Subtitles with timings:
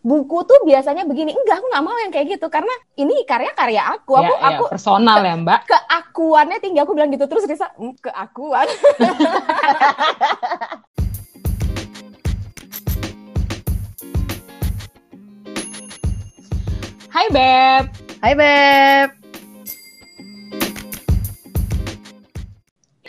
[0.00, 4.16] buku tuh biasanya begini enggak aku nggak mau yang kayak gitu karena ini karya-karya aku
[4.16, 5.60] aku ya, ya, aku personal ya mbak.
[5.68, 8.64] keakuannya tinggi aku bilang gitu terus Risa "Hmm, keakuan.
[17.10, 17.84] Hai Beb.
[18.22, 19.08] Hai Beb.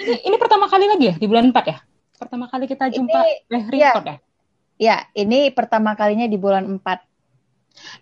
[0.01, 1.77] ini, ini pertama kali lagi ya di bulan 4 ya?
[2.17, 4.30] Pertama kali kita jumpa Ini- eh, record ya Ya,
[5.13, 7.05] ini pertama kalinya di bulan 4.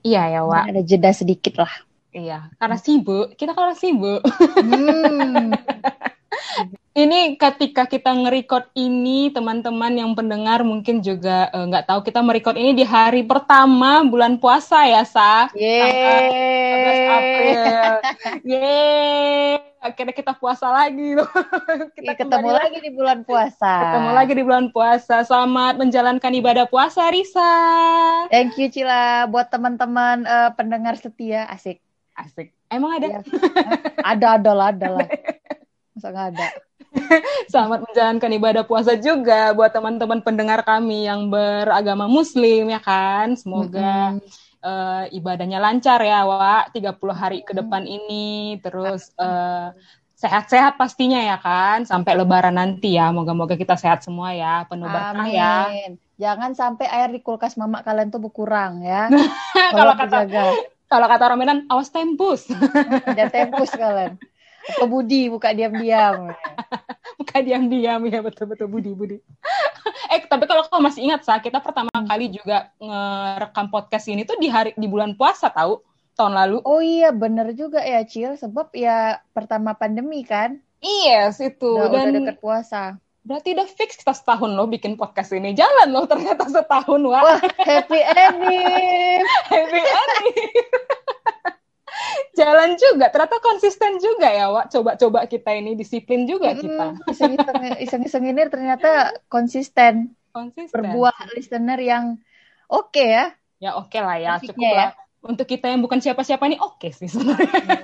[0.07, 1.73] iya ya Wak Ada jeda sedikit lah.
[2.09, 4.23] iya karena sibuk kita kalau sibuk
[4.57, 5.51] Hmm.
[6.89, 12.59] Ini ketika kita nge-record ini, teman-teman yang pendengar mungkin juga eh, nggak tahu kita merecord
[12.59, 15.47] ini di hari pertama bulan puasa ya, Sa.
[15.79, 17.63] Tanggal 14 April.
[18.51, 19.68] Yeay.
[19.79, 21.27] Akhirnya kita puasa lagi loh.
[21.95, 23.73] Kita kita ketemu lagi di bulan puasa.
[23.79, 25.15] Ketemu lagi di bulan puasa.
[25.23, 27.53] Selamat menjalankan ibadah puasa, Risa.
[28.27, 31.79] Thank you Cila buat teman-teman eh, pendengar setia asik.
[32.11, 32.51] Asik.
[32.67, 33.07] Emang ada?
[33.07, 33.19] Iya.
[34.03, 35.07] Ada ada lah ada lah.
[35.95, 36.45] Masa nggak ada?
[37.51, 43.31] Selamat menjalankan ibadah puasa juga buat teman-teman pendengar kami yang beragama muslim ya kan.
[43.39, 44.48] Semoga Mm-mm.
[44.59, 46.75] Eh, ibadahnya lancar ya, Wak.
[46.75, 47.59] 30 hari ke Mm.
[47.63, 49.69] depan ini terus eh,
[50.19, 53.11] sehat-sehat pastinya ya kan sampai lebaran nanti ya.
[53.15, 55.71] Moga-moga kita sehat semua ya, penuh berkah ya.
[56.19, 59.07] Jangan sampai air di kulkas mama kalian tuh berkurang ya.
[59.71, 60.27] Kalau kata
[60.89, 62.49] kalau kata orang Medan, awas tempus.
[63.15, 64.17] jangan tempus kalian.
[64.73, 66.33] Atau Budi buka diam-diam.
[67.21, 69.17] Bukan diam-diam ya betul-betul Budi Budi.
[70.09, 74.35] Eh tapi kalau kau masih ingat sa kita pertama kali juga ngerekam podcast ini tuh
[74.41, 75.85] di hari di bulan puasa tahu
[76.19, 76.57] tahun lalu.
[76.67, 82.01] Oh iya bener juga ya Cil, sebab ya pertama pandemi kan, Yes itu udah, udah
[82.03, 82.83] dan deket puasa.
[83.19, 85.53] berarti udah fix kita setahun loh bikin podcast ini.
[85.53, 87.23] Jalan loh ternyata setahun wah.
[87.23, 89.21] Wah happy ending.
[89.53, 90.51] Happy ending.
[92.39, 94.71] Jalan juga, ternyata konsisten juga ya, Wak.
[94.71, 96.95] Coba-coba kita ini disiplin juga kita.
[97.19, 100.71] Mm, Iseng-iseng ini ternyata konsisten Konsisten.
[100.71, 102.15] berbuah listener yang
[102.67, 103.35] oke ya.
[103.59, 104.79] Ya oke lah ya, Musiknya cukup ya.
[104.79, 104.91] lah.
[105.19, 107.83] Untuk kita yang bukan siapa-siapa ini oke sih sebenarnya.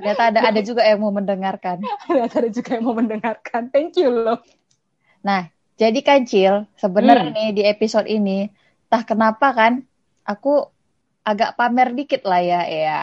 [0.00, 1.84] Ternyata ada ada juga yang mau mendengarkan.
[2.08, 3.68] Ternyata ada juga yang mau mendengarkan.
[3.68, 4.40] Thank you loh.
[5.20, 7.36] Nah, jadi kan Cil, sebenarnya Hmm.
[7.36, 8.48] nih di episode ini,
[8.88, 9.84] entah kenapa kan,
[10.24, 10.64] aku
[11.24, 12.98] agak pamer dikit lah ya, ya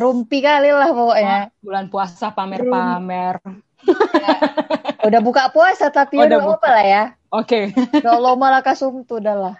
[0.00, 1.38] rumpi kali lah pokoknya.
[1.60, 3.40] Bulan puasa pamer-pamer.
[5.04, 7.04] Udah buka puasa tapi Oh, udah apa lah ya.
[7.30, 7.70] Oke.
[8.02, 9.56] Ya Allah malah kasum tuh udah lah.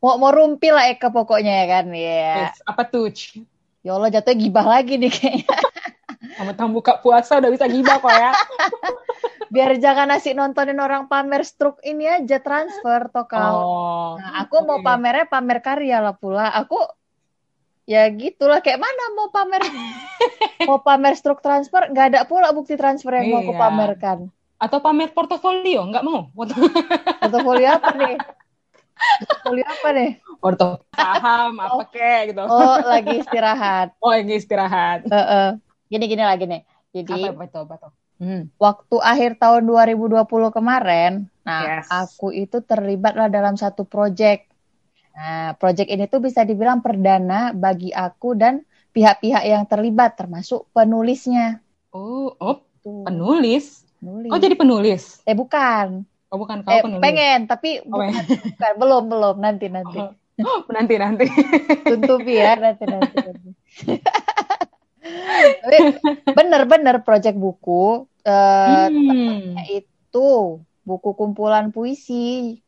[0.00, 2.48] mau mau rumpi lah Eka pokoknya ya kan, ya.
[2.48, 2.56] Yes.
[2.64, 3.12] Apa tuh?
[3.84, 5.56] Ya Allah jatuhnya gibah lagi nih kayaknya.
[6.36, 8.32] Kamu tahu buka puasa udah bisa gibah kok ya.
[9.50, 13.56] Biar jangan asik nontonin orang pamer struk ini aja transfer toh kau.
[13.62, 14.10] Oh.
[14.18, 14.86] Nah, aku mau Oke.
[14.86, 16.50] pamernya pamer karya lah pula.
[16.50, 16.80] Aku
[17.86, 19.62] ya gitulah kayak mana mau pamer
[20.68, 23.60] mau pamer struk transfer nggak ada pula bukti transfer yang mau aku Iya.
[23.62, 24.18] pamerkan.
[24.56, 26.32] Atau pamer portofolio, nggak mau?
[27.22, 28.16] Portofolio apa nih?
[29.20, 30.10] Portofolio apa nih?
[30.40, 32.42] Porto saham apa kek gitu.
[32.48, 33.92] Oh lagi istirahat.
[34.02, 35.04] Oh, lagi istirahat.
[35.06, 35.48] Heeh.
[35.92, 36.64] Gini gini lagi nih.
[36.96, 37.92] Jadi Apa apa tuh?
[38.16, 38.48] Hmm.
[38.56, 41.86] waktu akhir tahun 2020 kemarin, nah Yes.
[41.92, 44.48] aku itu terlibatlah dalam satu proyek.
[45.12, 51.60] Nah, proyek ini tuh bisa dibilang perdana bagi aku dan pihak-pihak yang terlibat, termasuk penulisnya.
[51.92, 53.84] Oh, oh, Tuh, penulis.
[54.00, 54.30] penulis.
[54.32, 55.02] Oh, jadi penulis.
[55.24, 57.04] Eh bukan, Oh, bukan kau eh penulis.
[57.04, 58.12] pengen tapi Oh, bukan,
[58.56, 58.72] bukan.
[58.80, 60.00] belum belum nanti nanti.
[60.36, 61.24] Oh, nanti nanti.
[61.84, 63.16] Tuntubi ya nanti nanti.
[63.16, 63.50] nanti.
[66.32, 69.54] Bener-bener proyek buku eh, Hmm.
[69.66, 70.28] itu
[70.82, 72.58] buku kumpulan puisi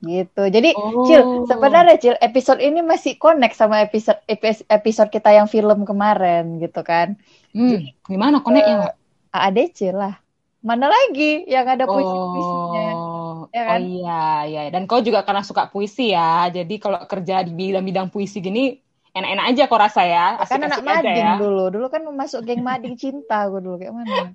[0.00, 0.42] gitu.
[0.48, 1.04] Jadi Oh.
[1.04, 6.56] Cil, sebenarnya Cil, episode ini masih connect sama episode epi- episode kita yang film kemarin
[6.56, 7.20] gitu kan.
[7.52, 8.94] Hmm, gimana koneknya, Mbak?
[9.30, 10.16] AADC lah.
[10.60, 12.88] Mana lagi yang ada puisi-puisinya?
[12.92, 13.80] Oh, Ya oh kan?
[13.80, 14.60] iya, iya.
[14.68, 18.76] Dan kau juga karena suka puisi ya, jadi kalau kerja di bidang-bidang puisi gini,
[19.10, 21.34] enak-enak aja kau rasa ya, kan anak mading ya.
[21.36, 21.70] dulu.
[21.70, 24.34] Dulu kan masuk geng mading cinta gue dulu kayak mana.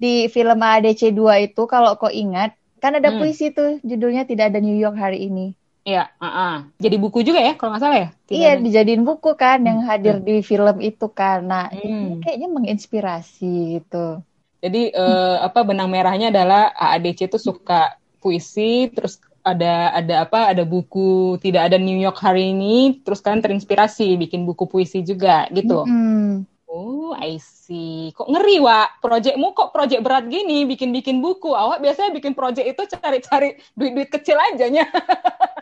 [0.00, 3.20] Di film AADC 2 itu kalau kau ingat, kan ada Hmm.
[3.20, 5.52] puisi tuh judulnya tidak ada New York hari ini.
[5.80, 6.76] Iya, uh-uh.
[6.76, 8.08] Jadi buku juga ya, kalau nggak salah ya?
[8.28, 9.88] Tidak iya, ada- dijadiin buku kan yang Hmm.
[9.88, 11.40] hadir di film itu kan.
[11.44, 11.80] Nah, Hmm.
[11.80, 14.20] ini kayaknya menginspirasi gitu.
[14.60, 20.52] Jadi eh, apa benang merahnya adalah AADC itu suka puisi, terus ada ada apa?
[20.52, 25.48] Ada buku tidak ada New York hari ini, terus kalian terinspirasi bikin buku puisi juga
[25.52, 25.84] gitu.
[25.84, 26.50] Mm-mm.
[26.70, 28.14] Oh, I see.
[28.14, 29.02] Kok ngeri, Wak?
[29.02, 31.50] Projectmu kok project berat gini, bikin-bikin buku.
[31.50, 34.86] Awak biasanya bikin project itu cari-cari duit-duit kecil aja nya.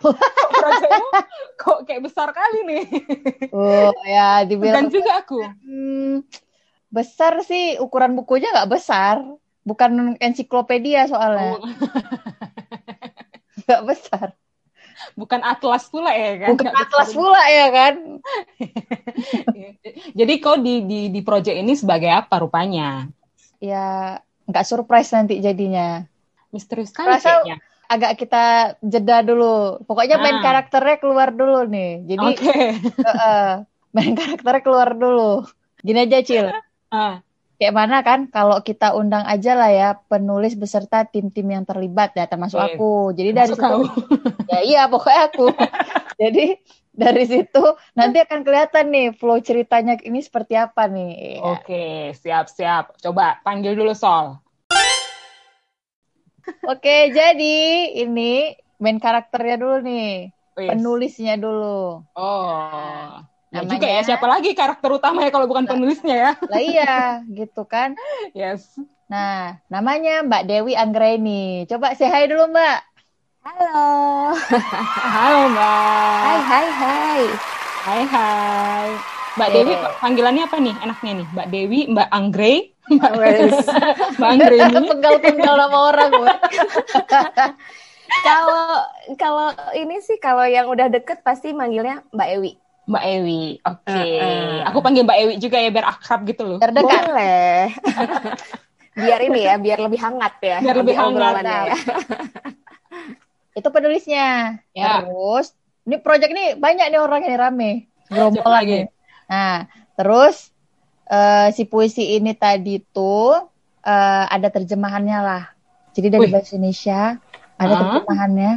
[0.61, 1.09] projectmu
[1.57, 2.85] kok kayak besar kali nih.
[3.57, 5.41] Oh, ya dibilang Dan juga aku.
[5.65, 6.29] Hmm,
[6.93, 9.25] besar sih ukuran bukunya nggak besar.
[9.65, 11.57] Bukan ensiklopedia soalnya.
[11.57, 11.65] Oh,
[13.69, 14.29] Nggak besar.
[15.15, 16.49] bukan atlas pula ya kan?
[16.50, 17.19] Bukan Nggak atlas besar.
[17.20, 17.94] pula ya kan?
[20.19, 23.06] Jadi kau di, di, di project ini sebagai apa rupanya?
[23.61, 24.19] Ya
[24.49, 26.03] nggak surprise nanti jadinya.
[26.50, 27.61] Misterius Rasa- kayaknya.
[27.87, 28.44] Agak kita
[28.81, 29.81] jeda dulu.
[29.85, 30.44] Pokoknya main Ah.
[30.44, 32.05] karakternya keluar dulu nih.
[32.05, 32.56] Jadi Oke.
[33.09, 33.49] Heeh.
[33.93, 35.44] main karakternya keluar dulu.
[35.81, 36.49] Gini aja Cil.
[36.88, 37.20] Ah,
[37.58, 42.31] Kayak mana kan kalau kita undang aja lah ya penulis beserta tim-tim yang terlibat ya
[42.31, 42.78] termasuk Yes.
[42.78, 43.10] aku.
[43.19, 43.82] Jadi dari masuk situ kau.
[44.55, 45.46] ya iya pokoknya aku.
[46.22, 46.46] Jadi
[46.94, 47.64] dari situ
[47.99, 51.43] nanti akan kelihatan nih flow ceritanya ini seperti apa nih.
[51.43, 51.43] Ya.
[51.58, 51.84] Oke,
[52.14, 52.99] siap-siap.
[53.02, 54.38] Coba panggil dulu Sol.
[56.66, 57.56] Oke, jadi
[58.02, 60.32] ini main karakternya dulu nih.
[60.56, 62.02] Penulisnya dulu.
[62.19, 63.22] Oh.
[63.22, 65.70] Ya Namanya- juga ya, siapa lagi karakter utamanya kalau bukan Nah.
[65.72, 66.31] penulisnya ya?
[66.43, 66.94] Lah iya,
[67.28, 67.94] gitu kan.
[68.37, 68.78] Yes.
[69.08, 71.64] Nah, namanya Mbak Dewi Anggreni.
[71.64, 72.78] Coba say hi dulu, Mbak.
[73.40, 73.81] Halo.
[75.16, 76.20] Halo Mbak.
[76.20, 77.22] Hai hai hai.
[77.82, 78.88] Hai hai.
[79.34, 79.49] Mbak.
[79.49, 81.26] Dewi panggilannya apa nih enaknya nih?
[81.31, 82.56] Mbak Dewi, Mbak Anggrey,
[82.90, 83.55] Wes.
[84.19, 84.76] Mbak Anggrey ini.
[84.93, 86.38] Penggal-penggal nama orang, Mbak.
[88.19, 88.66] Kalau
[89.14, 92.52] kalau ini sih kalau yang udah deket pasti manggilnya Mbak Ewi.
[92.88, 93.43] Mbak Ewi.
[93.61, 93.93] Oke.
[93.93, 94.64] Heeh.
[94.64, 96.58] Aku panggil Mbak Ewi juga ya biar akrab gitu loh.
[96.58, 97.02] Biar dekat.
[97.05, 97.61] Boleh.
[99.05, 100.58] biar ini ya, biar lebih hangat ya.
[100.58, 101.44] Biar lebih hangat.
[101.44, 101.76] ya.
[103.58, 104.58] Itu penulisnya.
[104.73, 105.02] Ya.
[105.05, 105.52] Terus,
[105.85, 107.70] ini project ini banyak nih orang ini rame.
[108.08, 108.73] Siapa Gerombolan lagi?
[108.73, 108.87] nih.
[109.29, 109.56] Nah,
[109.94, 110.37] terus
[111.05, 113.37] eh, si puisi ini tadi tuh
[113.82, 115.44] eh, ada terjemahannya lah.
[115.93, 116.32] Jadi dari Wih.
[116.32, 117.00] bahasa Indonesia
[117.55, 117.79] ada Ah.
[117.84, 118.52] terjemahannya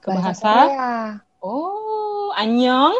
[0.00, 0.48] Ke bahasa?
[0.48, 0.92] Korea.
[1.42, 1.85] Oh,
[2.36, 2.92] Anyong.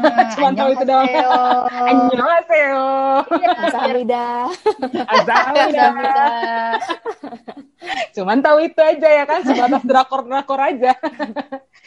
[0.00, 1.04] Nah, Cuma tahu itu doang.
[1.04, 1.68] annyeonghaseyo.
[1.84, 2.86] Annyeonghaseyo.
[3.28, 4.26] Kamsahamnida.
[5.04, 5.84] Azalida.
[5.92, 6.26] Kamsahamnida.
[8.16, 10.92] Cuman tahu itu aja ya kan, sebatas drakor-drakor aja.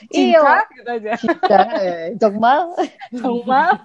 [0.09, 0.41] Iya.
[0.41, 1.11] Cinta gitu aja.
[1.13, 2.73] Cika, eh, Jokmal.
[3.13, 3.77] Cuma.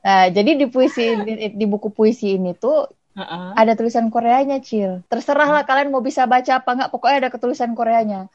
[0.00, 3.52] Nah, jadi di puisi di, di buku puisi ini tuh Heeh.
[3.52, 5.04] ada tulisan Koreanya, Cil.
[5.12, 8.32] Terserah lah kalian mau bisa baca apa enggak, pokoknya ada ketulisan Koreanya.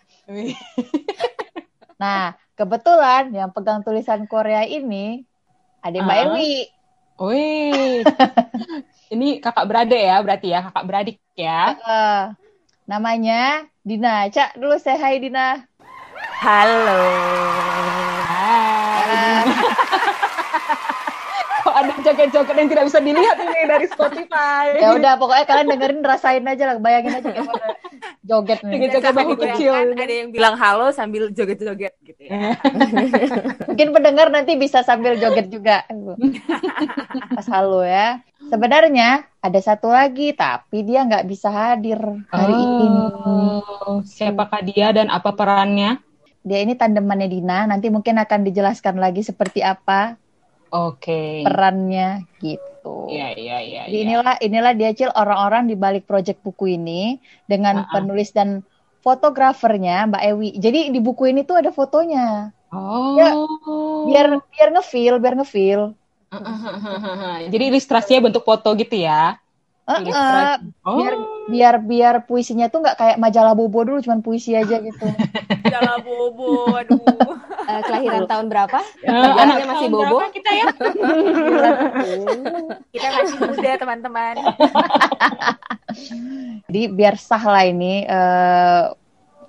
[1.97, 5.25] Nah, kebetulan yang pegang tulisan Korea ini
[5.79, 6.23] ada Mbak Ah.
[6.31, 6.53] Ewi.
[7.13, 8.01] Wih.
[9.13, 11.77] Ini kakak beradik ya, berarti ya, kakak beradik ya.
[11.77, 12.21] Eh,
[12.89, 14.25] namanya Dina.
[14.25, 15.61] Cak, dulu saya hai Dina.
[16.41, 17.01] Halo.
[18.25, 19.45] Hai.
[21.61, 24.80] Kok ada joget-joget yang tidak bisa dilihat ini dari Spotify.
[24.80, 27.75] Ya udah, pokoknya kalian dengerin, rasain aja lah, bayangin aja gimana
[28.24, 28.88] joget nih.
[28.88, 29.74] Joget-joget bahu kecil.
[29.94, 32.56] ada yang bilang halo sambil joget-joget gitu ya.
[33.69, 35.83] Mungkin pendengar nanti bisa sambil joget juga.
[37.35, 38.24] Pas halo ya.
[38.47, 42.00] Sebenarnya ada satu lagi, tapi dia nggak bisa hadir
[42.31, 42.88] hari ini.
[43.24, 46.00] Oh, siapakah dia dan apa perannya?
[46.44, 47.68] Dia ini tandemannya Dina.
[47.68, 50.19] Nanti mungkin akan dijelaskan lagi seperti apa
[50.73, 51.45] Oke.
[51.45, 53.13] perannya gitu.
[53.13, 53.81] Iya, iya, iya.
[53.85, 54.05] Jadi iya.
[54.09, 57.91] inilah inilah dia Cil orang-orang di balik project buku ini dengan Ah, ah.
[57.93, 58.65] penulis dan
[59.05, 60.49] fotografernya Mbak Ewi.
[60.57, 62.49] Jadi di buku ini tuh ada fotonya.
[62.73, 63.13] Oh.
[63.19, 63.29] Ya,
[64.09, 65.93] Biar biar ngefeel, biar ngefeel.
[67.53, 69.38] Jadi ilustrasinya bentuk foto gitu ya?
[69.83, 70.39] Eh, Ilustrasi.
[70.39, 70.95] eh, Oh.
[70.95, 71.13] biar
[71.45, 75.05] biar biar puisinya tuh nggak kayak majalah bobo dulu cuman puisi aja gitu.
[75.67, 77.01] Jalan bobo, aduh.
[77.63, 78.79] Eh, kelahiran tahun berapa?
[78.79, 80.15] Eh, Majalahnya anak masih tahun bobo.
[80.17, 80.65] berapa kita ya?
[82.93, 84.33] Kita masih muda, teman-teman.
[86.65, 88.83] Jadi biar sah lah ini eh,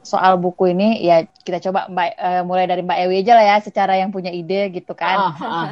[0.02, 3.60] soal buku ini ya kita coba Mbak eh, mulai dari Mbak Ewi aja lah ya
[3.60, 5.16] secara yang punya ide gitu kan.
[5.16, 5.66] Ah, ah.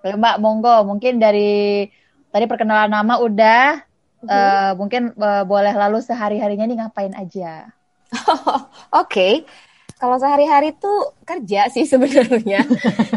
[0.00, 1.90] Nah, Mbak monggo mungkin dari
[2.30, 3.82] tadi perkenalan nama udah
[4.26, 7.70] eh, mungkin eh, boleh lalu sehari-harinya nih ngapain aja.
[9.02, 9.44] Oke.
[10.00, 12.64] Kalau sehari-hari tuh kerja sih sebenarnya.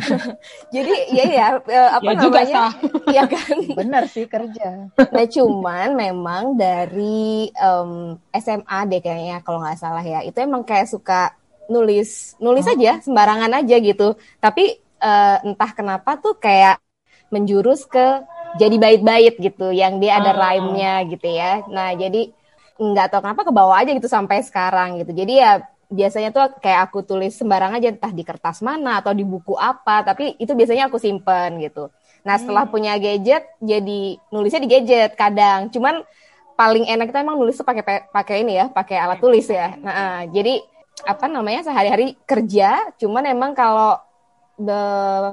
[0.76, 1.48] Jadi ya ya
[1.96, 2.52] apa Ya juga namanya?
[2.52, 2.72] sah.
[3.08, 3.56] Ya kan.
[3.80, 4.92] Bener sih kerja.
[4.92, 10.92] Nah cuman memang dari em, SMA deh kayaknya kalau nggak salah ya itu emang kayak
[10.92, 11.32] suka
[11.72, 14.20] nulis nulis aja sembarangan aja gitu.
[14.44, 16.84] Tapi eh, entah kenapa tuh kayak
[17.32, 18.28] menjurus ke
[18.60, 20.38] jadi bait-bait gitu yang dia ada Ah.
[20.38, 21.66] rhyme-nya gitu ya.
[21.70, 22.30] Nah jadi
[22.78, 25.14] nggak tahu kenapa ke bawah aja gitu sampai sekarang gitu.
[25.14, 25.62] Jadi ya
[25.94, 30.02] biasanya tuh kayak aku tulis sembarang aja entah di kertas mana atau di buku apa,
[30.02, 31.94] tapi itu biasanya aku simpen gitu.
[32.26, 35.70] Nah setelah punya gadget, jadi nulisnya di gadget kadang.
[35.70, 36.02] Cuman
[36.58, 39.74] paling enak itu emang nulis tuh pakai pakai ini ya, pakai alat tulis ya.
[39.82, 40.62] Nah, uh, jadi
[41.06, 43.98] apa namanya sehari-hari kerja, cuman emang kalau
[44.62, 44.82] the,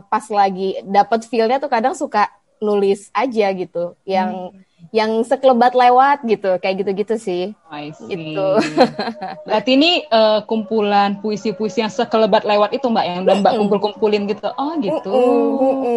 [0.08, 2.28] pas lagi dapat feel-nya tuh kadang suka
[2.60, 4.60] nulis aja gitu, yang hmm.
[4.92, 7.42] yang sekelebat lewat gitu kayak gitu-gitu sih.
[7.72, 8.12] I see.
[8.12, 8.60] gitu.
[9.48, 14.48] Berarti ini uh, kumpulan puisi-puisi yang sekelebat lewat itu mbak yang mbak kumpul-kumpulin gitu?
[14.54, 15.16] Oh gitu.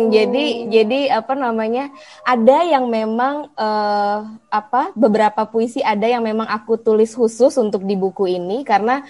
[0.10, 1.92] Jadi jadi apa namanya
[2.24, 8.00] ada yang memang uh, apa beberapa puisi ada yang memang aku tulis khusus untuk di
[8.00, 9.04] buku ini karena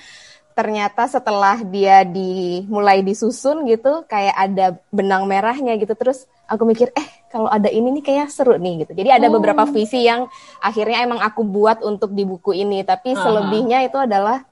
[0.54, 7.08] ternyata setelah dia dimulai disusun gitu kayak ada benang merahnya gitu terus aku mikir eh
[7.34, 9.42] kalau ada ini nih kayak seru nih gitu jadi ada oh.
[9.42, 10.30] beberapa visi yang
[10.62, 13.26] akhirnya emang aku buat untuk di buku ini tapi uh-huh.
[13.26, 14.46] selebihnya itu adalah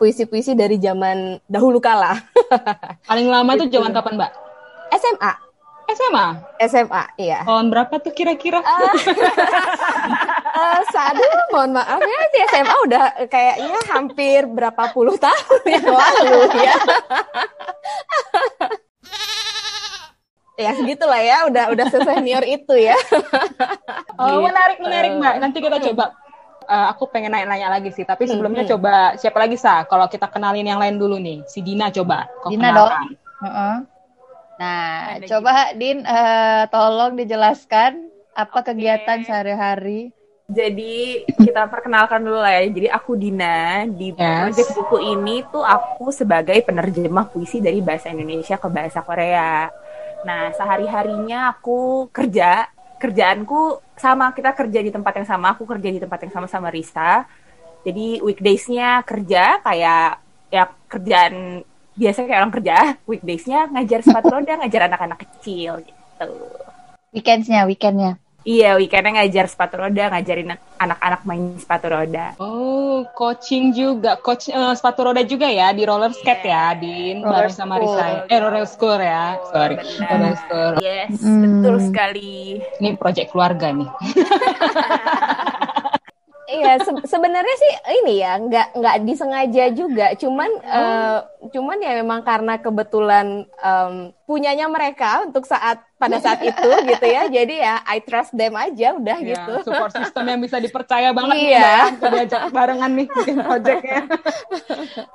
[0.00, 2.16] puisi-puisi dari zaman dahulu kala
[3.08, 3.68] paling lama gitu.
[3.68, 4.32] itu zaman kapan mbak
[4.96, 5.43] SMA
[5.92, 6.26] SMA?
[6.64, 7.44] SMA, iya.
[7.44, 8.64] Tahun berapa tuh kira-kira?
[8.64, 8.94] Uh,
[10.56, 15.86] uh, saat itu mohon maaf ya, di SMA udah kayaknya hampir berapa puluh tahun yang
[15.86, 16.74] lalu ya.
[20.64, 22.96] ya segitulah ya, udah udah senior itu ya.
[24.20, 25.34] oh, menarik menarik Mbak.
[25.42, 26.16] Nanti kita coba
[26.64, 28.72] uh, aku pengen nanya-nanya lagi sih, tapi sebelumnya hmm.
[28.76, 29.84] coba siapa lagi sa?
[29.84, 32.24] Kalau kita kenalin yang lain dulu nih, si Dina coba.
[32.48, 32.92] Dina dong.
[33.44, 33.93] Uh -uh.
[34.58, 35.78] Nah, Ada coba gitu.
[35.82, 37.92] Din uh, tolong dijelaskan
[38.34, 38.74] apa okay.
[38.74, 40.10] kegiatan sehari-hari.
[40.44, 42.68] Jadi kita perkenalkan dulu lah ya.
[42.68, 44.20] Jadi aku Dina di yes.
[44.20, 49.72] project buku ini tuh aku sebagai penerjemah puisi dari bahasa Indonesia ke bahasa Korea.
[50.28, 52.68] Nah sehari-harinya aku kerja,
[53.00, 55.56] kerjaanku sama kita kerja di tempat yang sama.
[55.56, 57.24] Aku kerja di tempat yang sama sama Risa.
[57.80, 60.20] Jadi weekdaysnya kerja kayak
[60.52, 66.28] ya kerjaan biasa kayak orang kerja weekdaysnya ngajar sepatu roda ngajar anak-anak kecil gitu
[67.14, 72.36] weekendsnya weekendnya Iya, weekendnya ngajar sepatu roda, ngajarin anak-anak main sepatu roda.
[72.36, 76.76] Oh, coaching juga, coach uh, sepatu roda juga ya di roller skate yeah.
[76.76, 78.28] ya, di bareng sama Risa.
[78.28, 80.08] Eh, roller school ya, sorry, Benar.
[80.12, 80.72] roller school.
[80.84, 81.40] Yes, hmm.
[81.40, 82.60] betul sekali.
[82.84, 83.88] Ini project keluarga nih.
[86.44, 87.72] Iya, se sebenarnya sih
[88.04, 90.76] ini ya nggak nggak disengaja juga, cuman oh.
[90.76, 97.06] uh, cuman ya memang karena kebetulan um, punyanya mereka untuk saat pada saat itu gitu
[97.08, 99.52] ya, jadi ya I trust them aja udah ya, gitu.
[99.64, 101.88] Support system yang bisa dipercaya banget iya.
[101.88, 104.02] nih diajak barengan nih bikin projectnya.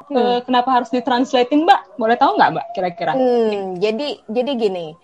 [0.10, 0.18] hmm.
[0.18, 1.94] uh, kenapa harus ditranslatein mbak?
[2.02, 3.14] Boleh tahu nggak mbak kira-kira?
[3.14, 4.98] Hmm, jadi jadi gini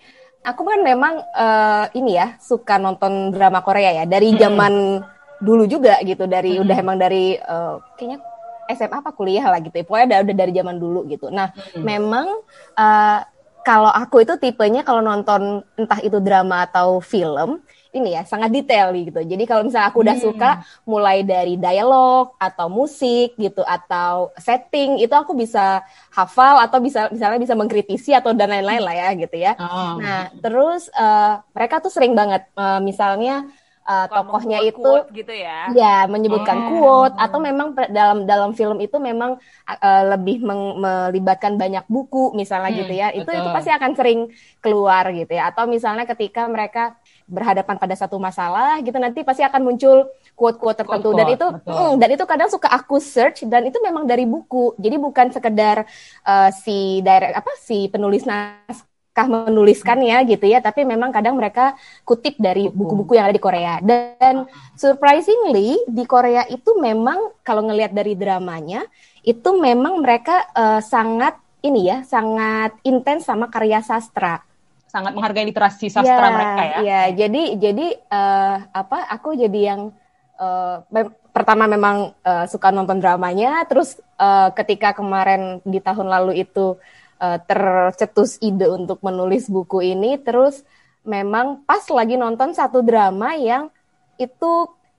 [0.46, 4.38] aku kan memang uh, ini ya suka nonton drama Korea ya dari hmm.
[4.42, 6.62] zaman hmm dulu juga gitu dari hmm.
[6.64, 8.18] udah emang dari uh, kayaknya
[8.66, 9.84] SMA apa kuliah lah gitu ya.
[9.86, 11.30] Pokoknya udah, udah dari zaman dulu gitu.
[11.30, 11.82] Nah, hmm.
[11.82, 12.26] memang
[12.74, 13.20] uh,
[13.66, 17.58] kalau aku itu tipenya kalau nonton entah itu drama atau film,
[17.90, 19.26] ini ya sangat detail gitu.
[19.26, 20.26] Jadi kalau misalnya aku udah hmm.
[20.28, 20.50] suka
[20.86, 25.82] mulai dari dialog atau musik gitu atau setting itu aku bisa
[26.14, 29.58] hafal atau bisa misalnya bisa mengkritisi atau dan lain-lain lah ya gitu ya.
[29.58, 29.98] Oh.
[29.98, 33.50] Nah, terus uh, mereka tuh sering banget uh, misalnya
[33.86, 35.70] uh, tokohnya itu gitu ya?
[35.72, 36.68] ya menyebutkan oh.
[36.74, 42.74] quote atau memang dalam dalam film itu memang uh, lebih meng, melibatkan banyak buku misalnya
[42.74, 43.08] hmm, gitu ya.
[43.14, 44.20] Itu itu pasti akan sering
[44.58, 45.54] keluar gitu ya.
[45.54, 46.98] Atau misalnya ketika mereka
[47.30, 51.14] berhadapan pada satu masalah gitu nanti pasti akan muncul quote-quote tertentu.
[51.14, 54.74] Quote, dan itu mm, dan itu kadang suka aku search dan itu memang dari buku.
[54.76, 55.86] Jadi bukan sekedar
[56.26, 58.82] uh, si direct apa si penulis nas
[59.16, 61.72] kah menuliskannya gitu ya, tapi memang kadang mereka
[62.04, 63.80] kutip dari buku-buku yang ada di Korea.
[63.80, 64.44] Dan
[64.76, 68.84] surprisingly di Korea itu memang kalau ngelihat dari dramanya
[69.24, 74.44] itu memang mereka uh, sangat ini ya, sangat intens sama karya sastra.
[74.84, 76.76] Sangat menghargai literasi sastra ya, mereka ya.
[76.84, 79.08] Iya, jadi jadi uh, apa?
[79.16, 79.96] Aku jadi yang
[80.36, 80.84] uh,
[81.32, 86.76] pertama memang uh, suka nonton dramanya, terus uh, ketika kemarin di tahun lalu itu
[87.20, 90.62] uh, tercetus ide untuk menulis buku ini terus
[91.06, 93.70] memang pas lagi nonton satu drama yang
[94.16, 94.52] itu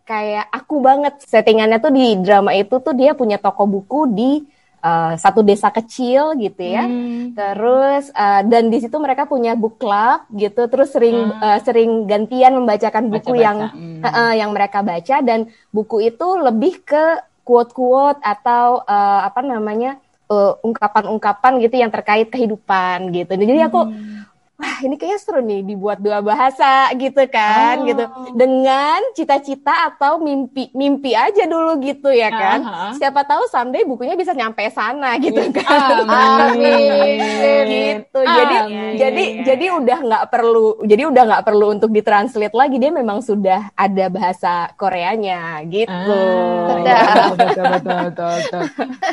[0.07, 4.31] kayak aku banget settingannya tuh di drama itu tuh dia punya toko buku di
[4.79, 7.36] uh, satu desa kecil gitu ya hmm.
[7.36, 11.43] terus uh, dan di situ mereka punya book club gitu terus sering hmm.
[11.43, 13.43] uh, sering gantian membacakan buku Baca-baca.
[13.43, 14.01] yang hmm.
[14.07, 17.05] uh, yang mereka baca dan buku itu lebih ke
[17.43, 23.34] quote-quote atau uh, apa namanya uh, ungkapan-ungkapan gitu yang terkait kehidupan gitu.
[23.34, 24.17] Jadi aku hmm.
[24.57, 27.86] wah ah ini kayaknya seru nih dibuat dua bahasa gitu kan oh.
[27.86, 28.03] gitu
[28.34, 32.91] dengan cita-cita atau mimpi mimpi aja dulu gitu ya kan uh-huh.
[32.98, 35.62] siapa tahu someday bukunya bisa nyampe sana gitu yeah.
[35.62, 37.65] kan Amin.
[37.74, 38.34] gitu Amin.
[38.34, 38.93] jadi Amin.
[38.98, 43.69] jadi jadi udah nggak perlu jadi udah nggak perlu untuk ditranslate lagi dia memang sudah
[43.77, 48.63] ada bahasa Koreanya gitu ah, betul, betul, betul, betul,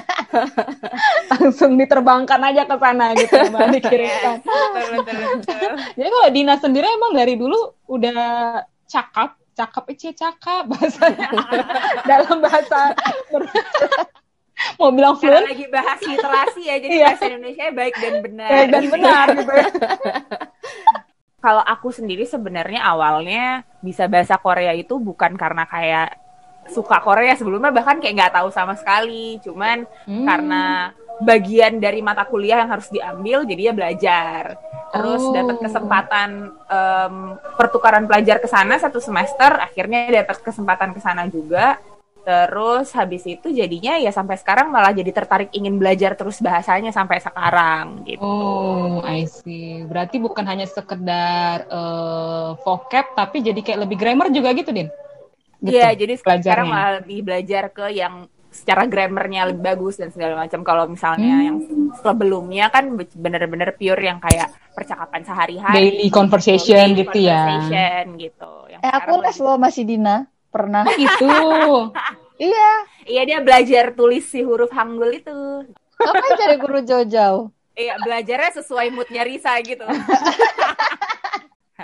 [1.33, 4.37] langsung diterbangkan aja ke sana gitu mbak dikirimkan.
[5.99, 7.59] Jadi kalau Dina sendiri emang dari dulu
[7.91, 11.29] udah cakap, cakap ece cakap bahasanya.
[12.05, 12.93] Dalam bahasa
[14.79, 17.07] mau bilang fluent lagi bahas literasi ya jadi iya.
[17.11, 18.49] bahasa Indonesia baik dan benar.
[18.49, 19.69] Baik dan benar gitu ya.
[21.43, 26.24] kalau aku sendiri sebenarnya awalnya bisa bahasa Korea itu bukan karena kayak
[26.71, 29.41] suka Korea sebelumnya bahkan kayak nggak tahu sama sekali.
[29.43, 30.25] Cuman hmm.
[30.25, 30.65] karena
[31.23, 34.43] bagian dari mata kuliah yang harus diambil jadi ya belajar.
[34.95, 35.35] Terus oh.
[35.35, 37.15] dapat kesempatan um,
[37.59, 41.79] pertukaran pelajar ke sana satu semester akhirnya dapat kesempatan ke sana juga.
[42.25, 47.21] Terus habis itu jadinya ya sampai sekarang malah jadi tertarik ingin belajar terus bahasanya sampai
[47.21, 48.25] sekarang gitu.
[48.25, 49.85] Oh I see.
[49.85, 54.89] Berarti bukan hanya sekedar uh, vocab tapi jadi kayak lebih grammar juga gitu din
[55.65, 60.39] Iya, gitu, jadi sekarang malah lebih belajar ke yang secara grammarnya lebih bagus dan segala
[60.39, 60.63] macam.
[60.63, 61.47] Kalau misalnya hmm.
[61.47, 61.57] yang
[61.99, 67.43] sebelumnya kan bener-bener pure yang kayak percakapan sehari-hari, daily conversation daily gitu ya.
[67.43, 68.23] conversation, ya.
[68.31, 68.53] gitu.
[68.71, 70.17] Yang eh aku les loh masih Dina
[70.55, 71.35] pernah itu.
[72.39, 72.71] iya.
[73.05, 75.67] Iya dia belajar tulis si huruf Hangul itu.
[75.99, 77.51] Apa cari guru jauh-jauh?
[77.75, 79.83] Iya belajarnya sesuai moodnya Risa gitu.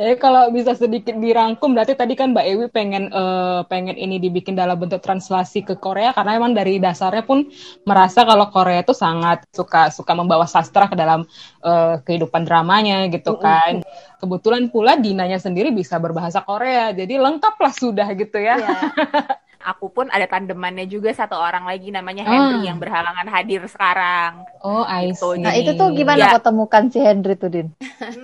[0.00, 4.56] Jadi kalau bisa sedikit dirangkum, berarti tadi kan Mbak Ewi pengen uh, pengen ini dibikin
[4.56, 7.44] dalam bentuk translasi ke Korea karena emang dari dasarnya pun
[7.84, 11.28] merasa kalau Korea itu sangat suka suka membawa sastra ke dalam
[11.60, 13.84] uh, kehidupan dramanya gitu kan.
[14.16, 18.56] Kebetulan pula Dinanya sendiri bisa berbahasa Korea, jadi lengkap lah sudah gitu ya.
[18.56, 19.36] Yeah.
[19.60, 22.72] aku pun ada tandemannya juga satu orang lagi namanya Henry ah.
[22.72, 24.44] yang berhalangan hadir sekarang.
[24.64, 25.36] Oh, I gitu.
[25.36, 25.44] see.
[25.44, 26.32] Nah, itu tuh gimana ya.
[26.36, 27.68] kau temukan si Henry tuh, Din?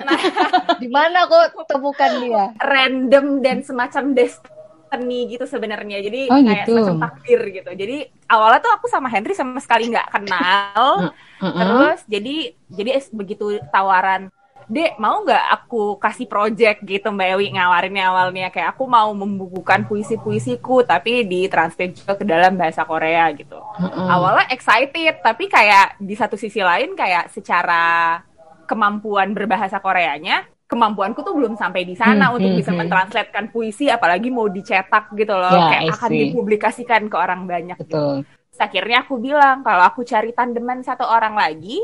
[0.00, 0.20] nah,
[0.82, 2.44] di mana kok temukan dia?
[2.56, 6.00] Random dan semacam destiny gitu sebenarnya.
[6.00, 6.72] Jadi oh, kayak gitu.
[6.80, 7.70] semacam takdir gitu.
[7.76, 7.96] Jadi
[8.32, 11.12] awalnya tuh aku sama Henry sama sekali nggak kenal.
[11.40, 11.52] Uh, uh, uh.
[11.60, 12.36] Terus jadi
[12.72, 14.32] jadi begitu tawaran
[14.66, 19.86] Dek, mau nggak aku kasih project gitu Mbak Ewi ngawarinnya awalnya kayak aku mau membukukan
[19.86, 23.54] puisi-puisiku tapi ditranslate juga ke dalam bahasa Korea gitu.
[23.56, 24.06] Mm-hmm.
[24.10, 28.18] Awalnya excited tapi kayak di satu sisi lain kayak secara
[28.66, 32.80] kemampuan berbahasa Koreanya kemampuanku tuh belum sampai di sana hmm, untuk hmm, bisa hmm.
[32.82, 37.94] mentranslatkan puisi apalagi mau dicetak gitu loh yeah, kayak akan dipublikasikan ke orang banyak gitu.
[37.94, 38.14] Betul.
[38.26, 38.34] gitu.
[38.50, 41.78] Terus akhirnya aku bilang kalau aku cari tandeman satu orang lagi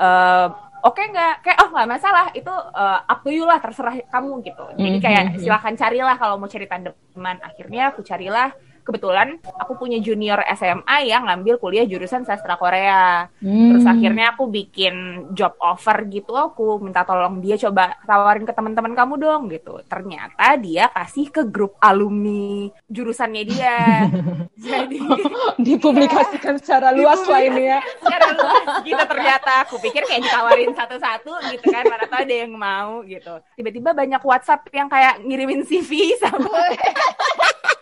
[0.00, 0.48] uh,
[0.82, 1.34] oke okay nggak?
[1.46, 2.26] Kayak oh nggak masalah.
[2.34, 4.64] Itu uh, up to you lah terserah kamu gitu.
[4.76, 5.38] Jadi mhm, kayak mhm.
[5.40, 8.50] silahkan carilah kalau mau cari teman akhirnya aku carilah
[8.82, 13.30] kebetulan aku punya junior SMA yang ngambil kuliah jurusan sastra Korea.
[13.38, 13.74] Hmm.
[13.74, 14.94] Terus akhirnya aku bikin
[15.32, 19.78] job offer gitu, aku minta tolong dia coba tawarin ke teman-teman kamu dong gitu.
[19.86, 23.78] Ternyata dia kasih ke grup alumni jurusannya dia.
[24.72, 24.98] Jadi
[25.66, 27.80] dipublikasikan secara luas lah ini ya.
[28.02, 29.52] Secara luas gitu ternyata.
[29.66, 33.38] Aku pikir kayak ditawarin satu-satu gitu kan, mana tahu ada yang mau gitu.
[33.54, 36.50] Tiba-tiba banyak WhatsApp yang kayak ngirimin CV sama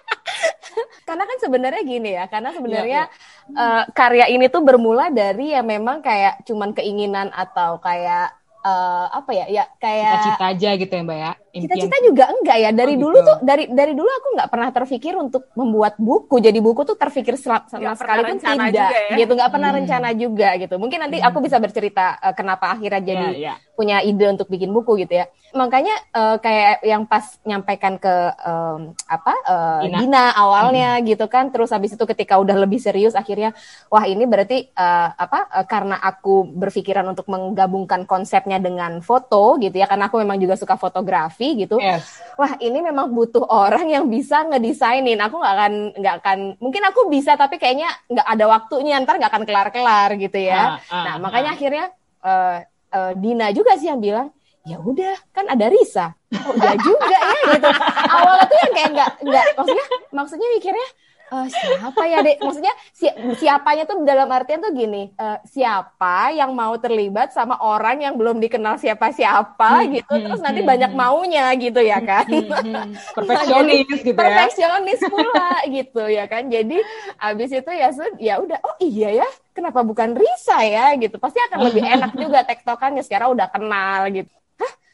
[1.09, 3.15] karena kan sebenarnya gini ya, karena sebenarnya ya,
[3.51, 3.57] ya.
[3.57, 9.31] Uh, karya ini tuh bermula dari ya memang kayak cuman keinginan atau kayak uh, apa
[9.33, 13.01] ya ya kayak cita-cita aja gitu ya mbak ya cita-cita juga enggak ya dari oh,
[13.03, 13.27] dulu gitu.
[13.27, 17.35] tuh dari dari dulu aku nggak pernah terpikir untuk membuat buku jadi buku tuh terpikir
[17.35, 19.17] sama gak sekali pun tidak ya?
[19.19, 19.79] gitu nggak pernah hmm.
[19.83, 21.27] rencana juga gitu mungkin nanti hmm.
[21.27, 23.57] aku bisa bercerita uh, kenapa akhirnya jadi yeah, yeah.
[23.75, 28.15] punya ide untuk bikin buku gitu ya makanya uh, kayak yang pas nyampaikan ke
[28.47, 29.99] um, apa uh, Dina.
[29.99, 31.05] Dina awalnya hmm.
[31.11, 33.51] gitu kan terus habis itu ketika udah lebih serius akhirnya
[33.91, 39.75] wah ini berarti uh, apa uh, karena aku berpikiran untuk menggabungkan konsepnya dengan foto gitu
[39.75, 42.21] ya karena aku memang juga suka fotografi gitu yes.
[42.41, 45.21] wah ini memang butuh orang yang bisa ngedesainin.
[45.21, 48.97] Aku nggak akan nggak akan mungkin aku bisa tapi kayaknya nggak ada waktunya.
[49.01, 50.81] Ntar nggak akan kelar kelar gitu ya.
[50.89, 51.57] Uh, uh, nah makanya uh.
[51.57, 51.87] akhirnya
[52.25, 52.57] uh,
[52.97, 54.33] uh, Dina juga sih yang bilang
[54.65, 56.17] ya udah kan ada Risa.
[56.33, 57.69] Oh ya juga ya gitu.
[58.17, 60.89] Awalnya tuh yang kayak nggak nggak maksudnya maksudnya mikirnya
[61.31, 62.39] uh, siapa ya dek?
[62.43, 63.07] Maksudnya si,
[63.39, 68.43] siapanya tuh dalam artian tuh gini uh, siapa yang mau terlibat sama orang yang belum
[68.43, 70.13] dikenal siapa siapa hmm, gitu.
[70.13, 71.01] hmm, terus nanti hmm, banyak hmm.
[71.01, 72.27] maunya gitu ya kan?
[73.17, 74.19] Perfeksionis gitu ya.
[74.19, 76.43] perfeksionis pula gitu ya kan?
[76.51, 76.79] Jadi
[77.17, 77.89] abis itu ya
[78.19, 80.93] ya udah oh iya ya kenapa bukan Risa ya?
[80.99, 81.17] Gitu.
[81.17, 84.40] Pasti akan lebih enak juga tektokannya sekarang udah kenal gitu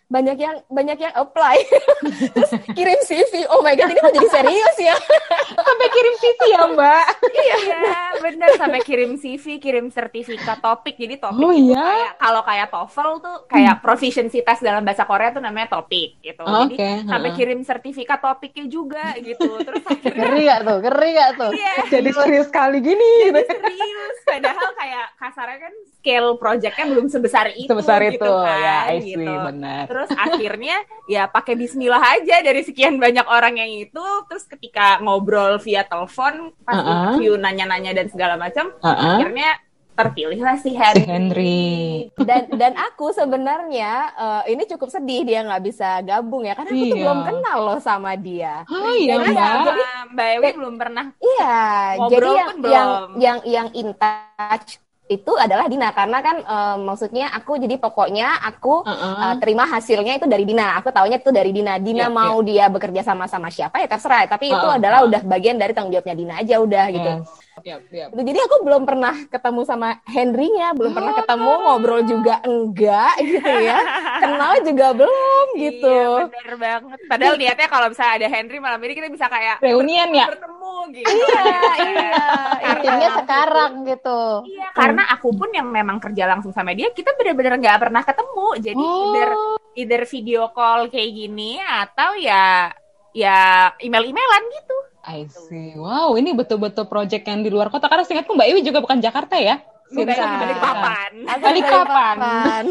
[0.07, 1.59] banyak yang banyak yang apply.
[2.35, 4.95] Terus kirim CV oh my god ini mau jadi serius ya.
[5.67, 7.07] Sampai kirim CV ya mbak?
[7.35, 7.57] Iya
[8.23, 10.95] bener sampai kirim CV kirim sertifikat topik.
[10.99, 11.83] Jadi topik oh, iya?
[11.83, 13.83] kayak kalau kayak TOEFL tuh kayak hmm.
[13.85, 16.43] proficiency test dalam bahasa Korea tuh namanya topik gitu.
[16.43, 16.95] Oh, jadi okay.
[17.07, 19.59] sampai kirim sertifikat topiknya juga gitu.
[19.63, 20.79] Terus akhirnya ngeri gak tuh?
[20.83, 21.51] Ngeri gak tuh?
[21.55, 21.75] Iya.
[21.99, 23.13] jadi serius kali gini.
[23.31, 24.17] Jadi serius.
[24.27, 28.31] Padahal kayak kasarnya kan scale projectnya belum sebesar itu sebesar gitu itu.
[28.31, 29.33] Kan, ya I see, gitu.
[29.33, 30.77] benar terus akhirnya
[31.09, 36.53] ya pakai Bismillah aja dari sekian banyak orang yang itu terus ketika ngobrol via telepon
[36.61, 36.93] pas uh -uh.
[36.93, 39.17] interview nanya-nanya dan segala macam uh -uh.
[39.17, 39.57] akhirnya
[39.97, 41.01] terpilihlah si Henry.
[41.01, 41.65] Si Henry.
[42.21, 46.85] Dan dan aku sebenarnya uh, ini cukup sedih dia nggak bisa gabung ya karena aku
[46.85, 46.93] iya.
[46.93, 48.69] tuh belum kenal loh sama dia.
[48.69, 49.49] Oh iya jadi, Mbak.
[49.65, 49.83] Jadi,
[50.13, 51.07] Mbak Ewi belum pernah.
[51.17, 51.57] Iya.
[52.13, 57.63] Jadi yang, yang yang yang in touch itu adalah Dina karena kan uh, maksudnya aku
[57.63, 59.15] jadi pokoknya aku uh -uh.
[59.23, 60.83] Uh, terima hasilnya itu dari Dina.
[60.83, 61.79] Aku taunya itu dari Dina.
[61.79, 62.67] Dina yeah, mau yeah.
[62.67, 64.27] dia bekerja sama sama siapa ya terserah.
[64.27, 64.59] Tapi uh -uh.
[64.59, 67.13] itu adalah udah bagian dari tanggung jawabnya Dina aja udah gitu.
[67.65, 68.09] Yep, yep.
[68.13, 73.79] Jadi aku belum pernah ketemu sama Henry-nya, belum pernah ketemu ngobrol juga enggak gitu ya.
[74.21, 75.89] Kenal juga belum gitu.
[75.89, 76.99] Iya, bener banget.
[77.09, 80.27] Padahal niatnya kalau misalnya ada Henry malam ini kita bisa kayak reunian ya.
[80.29, 81.09] Bertemu gitu.
[81.09, 82.21] Iya, iya.
[82.61, 84.23] Artinya sekarang gitu.
[84.53, 88.49] Iya, karena aku pun yang memang kerja langsung sama dia, kita bener-bener nggak pernah ketemu.
[88.61, 89.01] Jadi oh.
[89.01, 89.31] either
[89.81, 92.69] either video call kayak gini atau ya
[93.17, 94.66] ya email-emailan gitu.
[95.07, 95.79] I see.
[95.79, 97.87] Wow, ini betul-betul project yang di luar kota.
[97.87, 99.63] Karena singkatku Mbak Iwi juga bukan Jakarta ya?
[99.87, 101.13] Bukan, balik papan.
[101.47, 102.65] Balik papan.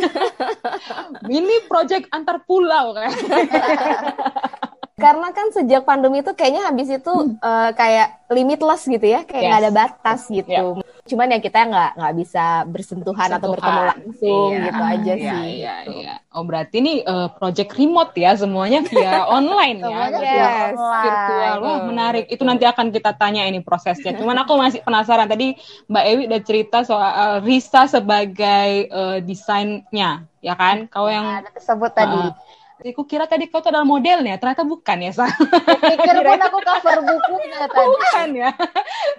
[1.32, 3.08] ini project antar pulau kan?
[4.96, 7.44] Karena kan sejak pandemi itu kayaknya habis itu hmm.
[7.44, 9.66] uh, kayak limitless gitu ya, kayak nggak yes.
[9.68, 10.48] ada batas gitu.
[10.48, 11.04] Yeah.
[11.04, 13.44] Cuman ya kita nggak nggak bisa bersentuhan Sentuhan.
[13.44, 14.64] atau bertemu langsung iya.
[14.64, 15.44] gitu aja iya, sih.
[15.60, 16.14] Iya, iya.
[16.32, 21.04] Oh berarti ini uh, project remote ya semuanya via online ya, semuanya via online.
[21.04, 21.56] virtual.
[21.60, 22.26] Wah menarik.
[22.32, 24.16] Itu nanti akan kita tanya ini prosesnya.
[24.16, 25.60] Cuman aku masih penasaran tadi
[25.92, 30.88] Mbak Ewi udah cerita soal uh, Risa sebagai uh, desainnya, ya kan?
[30.88, 32.32] Kau yang nah, tersebut tadi.
[32.76, 35.32] Aku kira tadi kau tuh adalah modelnya, ternyata bukan ya, Sa.
[35.96, 37.88] Pikir pun aku cover bukunya tadi.
[37.88, 38.52] Bukan ya.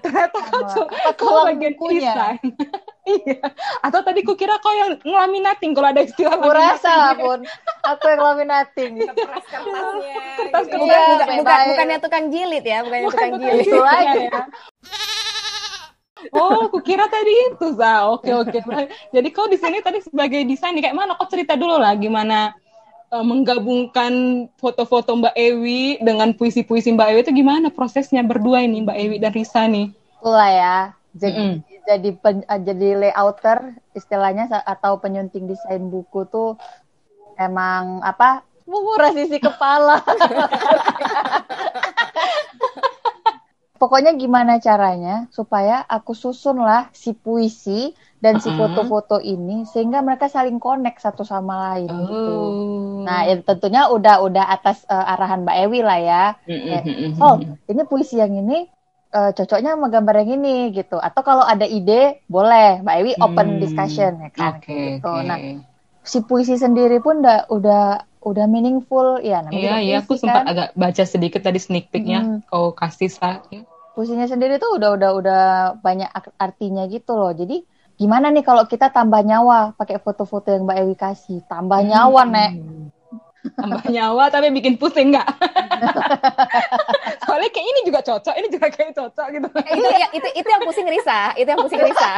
[0.04, 0.84] Ternyata kau tuh
[1.16, 2.12] kau bagian bukunya.
[2.12, 2.46] desain.
[3.24, 3.40] iya.
[3.80, 7.48] Atau tadi ku kira kau yang ngelaminating kalau ada istilah Aku rasa pun
[7.80, 8.92] aku yang ngelaminating.
[9.08, 9.94] Kertas kertas.
[10.76, 13.64] Iya, bukan, bukan, bukannya tukang jilid ya, bukannya tukang jilid.
[13.64, 14.40] Itu lagi ya.
[16.36, 18.12] Oh, aku kira tadi itu, Sa.
[18.12, 18.60] Oke, oke.
[19.16, 21.16] Jadi kau di sini tadi sebagai desain kayak mana?
[21.16, 22.52] Kau cerita dulu lah gimana
[23.10, 28.98] uh, menggabungkan foto-foto Mbak Ewi dengan puisi-puisi Mbak Ewi itu gimana prosesnya berdua ini Mbak
[28.98, 29.92] Ewi dan Risa nih?
[30.20, 30.76] Itulah ya.
[31.16, 31.56] Jadi mm.
[31.88, 36.60] jadi pen, uh, jadi layouter istilahnya atau penyunting desain buku tuh
[37.40, 38.42] emang apa?
[38.66, 40.02] Murah sisi kepala.
[43.80, 47.92] Pokoknya gimana caranya supaya aku susun lah si puisi
[48.26, 51.94] dan si foto-foto ini sehingga mereka saling connect satu sama lain gitu.
[51.94, 52.10] oh.
[52.10, 52.34] gitu.
[53.06, 56.24] Nah, ya tentunya udah udah atas uh, arahan Mbak Ewi lah ya.
[56.50, 57.22] Mm-hmm.
[57.22, 57.38] oh,
[57.70, 58.66] ini puisi yang ini
[59.14, 60.98] uh, cocoknya sama gambar yang ini gitu.
[60.98, 63.58] Atau kalau ada ide boleh Mbak Ewi open mm.
[63.62, 64.58] discussion ya kan.
[64.58, 65.06] Okay, gitu.
[65.06, 65.22] Okay.
[65.30, 65.38] Nah,
[66.02, 67.84] si puisi sendiri pun udah udah
[68.26, 69.54] udah meaningful ya namanya.
[69.54, 70.50] Iya, iya aku sempat kan?
[70.50, 72.50] agak baca sedikit tadi sneak peeknya hmm.
[72.50, 73.46] kau kasih sa.
[73.54, 73.62] Ya.
[73.94, 75.44] Puisinya sendiri tuh udah udah udah
[75.78, 76.10] banyak
[76.42, 77.30] artinya gitu loh.
[77.30, 77.62] Jadi
[77.96, 79.74] gimana nih kalau kita tambah nyawa?
[79.76, 81.40] Pakai foto-foto yang Mbak Ewi kasih.
[81.48, 81.88] Tambah hmm.
[81.90, 82.52] nyawa nek.
[83.56, 85.28] Tambah nyawa tapi bikin pusing nggak
[87.26, 89.48] soalnya kayak ini juga cocok ini juga kayak cocok gitu.
[89.60, 92.12] Eh, itu ya itu itu yang pusing Risa itu yang pusing Risa.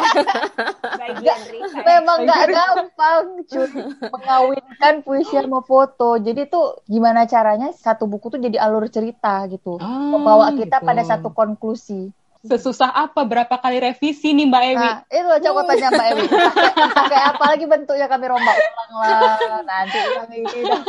[1.00, 3.68] Bagian Risa memang nggak gampang cuy.
[4.14, 6.16] Mengawinkan puisi sama foto.
[6.22, 7.74] Jadi tuh gimana caranya?
[7.74, 9.76] Satu buku tuh jadi alur cerita gitu.
[9.80, 10.86] Oh, membawa kita gitu.
[10.86, 12.14] pada satu konklusi
[12.46, 13.27] Sesusah apa?
[13.27, 14.79] Berapa kali revisi nih Mbak Ewi?
[14.79, 16.27] Nah, itu coba tanya Mbak Ewi.
[17.03, 19.62] Pakai apa lagi bentuknya kami rombak ulang lah.
[19.66, 20.83] Nanti yang ini dah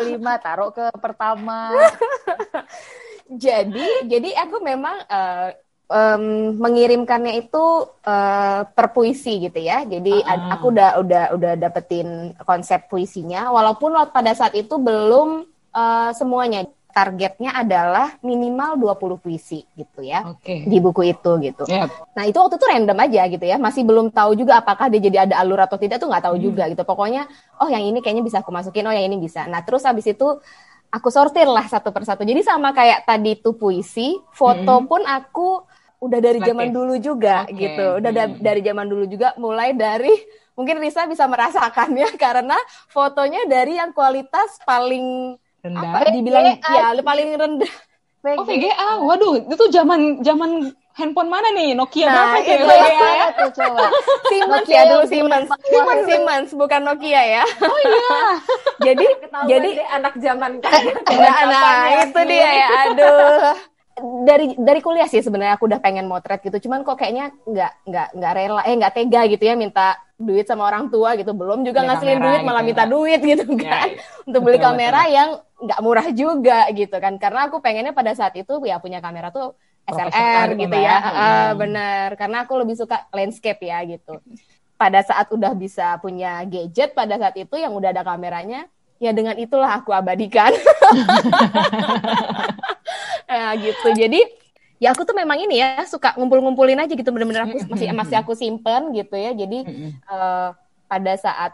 [0.00, 1.76] kelima taruh ke pertama.
[3.44, 5.52] jadi, jadi aku memang uh,
[5.92, 7.64] um, mengirimkannya itu
[8.04, 9.84] uh, per puisi gitu ya.
[9.84, 15.44] Jadi uh aku udah udah udah dapetin konsep puisinya walaupun pada saat itu belum
[15.76, 16.64] uh, semuanya
[16.98, 20.66] targetnya adalah minimal 20 puisi gitu ya okay.
[20.66, 21.62] di buku itu gitu.
[21.62, 22.18] Yep.
[22.18, 25.30] Nah itu waktu itu random aja gitu ya, masih belum tahu juga apakah dia jadi
[25.30, 26.44] ada alur atau tidak tuh nggak tahu hmm.
[26.50, 26.82] juga gitu.
[26.82, 27.30] Pokoknya
[27.62, 29.46] oh yang ini kayaknya bisa aku masukin, oh yang ini bisa.
[29.46, 30.26] Nah terus habis itu
[30.90, 32.26] aku sortir lah satu persatu.
[32.26, 34.86] Jadi sama kayak tadi tuh puisi, foto hmm.
[34.90, 35.62] pun aku
[36.02, 37.62] udah dari zaman dulu juga okay.
[37.62, 38.02] gitu.
[38.02, 38.42] Udah hmm.
[38.42, 40.10] dari zaman dulu juga mulai dari
[40.58, 42.58] mungkin Risa bisa merasakannya karena
[42.90, 45.90] fotonya dari yang kualitas paling rendah.
[45.94, 47.72] Apa, dibilang ya paling rendah.
[48.18, 51.78] Oh VGA, waduh itu zaman zaman handphone mana nih?
[51.78, 53.26] Nokia nah, berapa itu VGA ya?
[53.30, 53.86] Tuh, coba.
[54.30, 55.48] Siemens ya dulu Siemens.
[55.70, 57.44] Siemens, Siemens bukan Nokia ya.
[57.62, 58.18] Oh iya.
[58.90, 59.06] jadi
[59.46, 60.58] jadi anak zaman
[61.22, 62.68] nah, nah itu dia ya.
[62.90, 63.77] Aduh
[64.22, 68.08] dari dari kuliah sih sebenarnya aku udah pengen motret gitu cuman kok kayaknya nggak nggak
[68.14, 71.80] nggak rela eh nggak tega gitu ya minta duit sama orang tua gitu belum juga
[71.80, 72.66] Beli ngasilin kamera duit gitu malah ya.
[72.66, 74.02] minta duit gitu Ya, kan ya.
[74.28, 75.14] untuk beli Betul, kamera betul.
[75.14, 79.30] yang nggak murah juga gitu kan karena aku pengennya pada saat itu ya punya kamera
[79.30, 79.54] tuh
[79.88, 80.84] SLR gitu, gitu Mbak.
[80.84, 81.16] ya Hmm.
[81.16, 84.20] Ah, bener karena aku lebih suka landscape ya gitu
[84.74, 89.34] pada saat udah bisa punya gadget pada saat itu yang udah ada kameranya ya dengan
[89.34, 90.50] itulah aku abadikan
[93.28, 93.88] nah, gitu.
[93.92, 94.20] Jadi
[94.80, 97.10] ya aku tuh memang ini ya suka ngumpul-ngumpulin aja gitu.
[97.12, 99.36] Bener-bener aku masih masih aku simpen gitu ya.
[99.36, 100.48] Jadi eh,
[100.88, 101.52] pada saat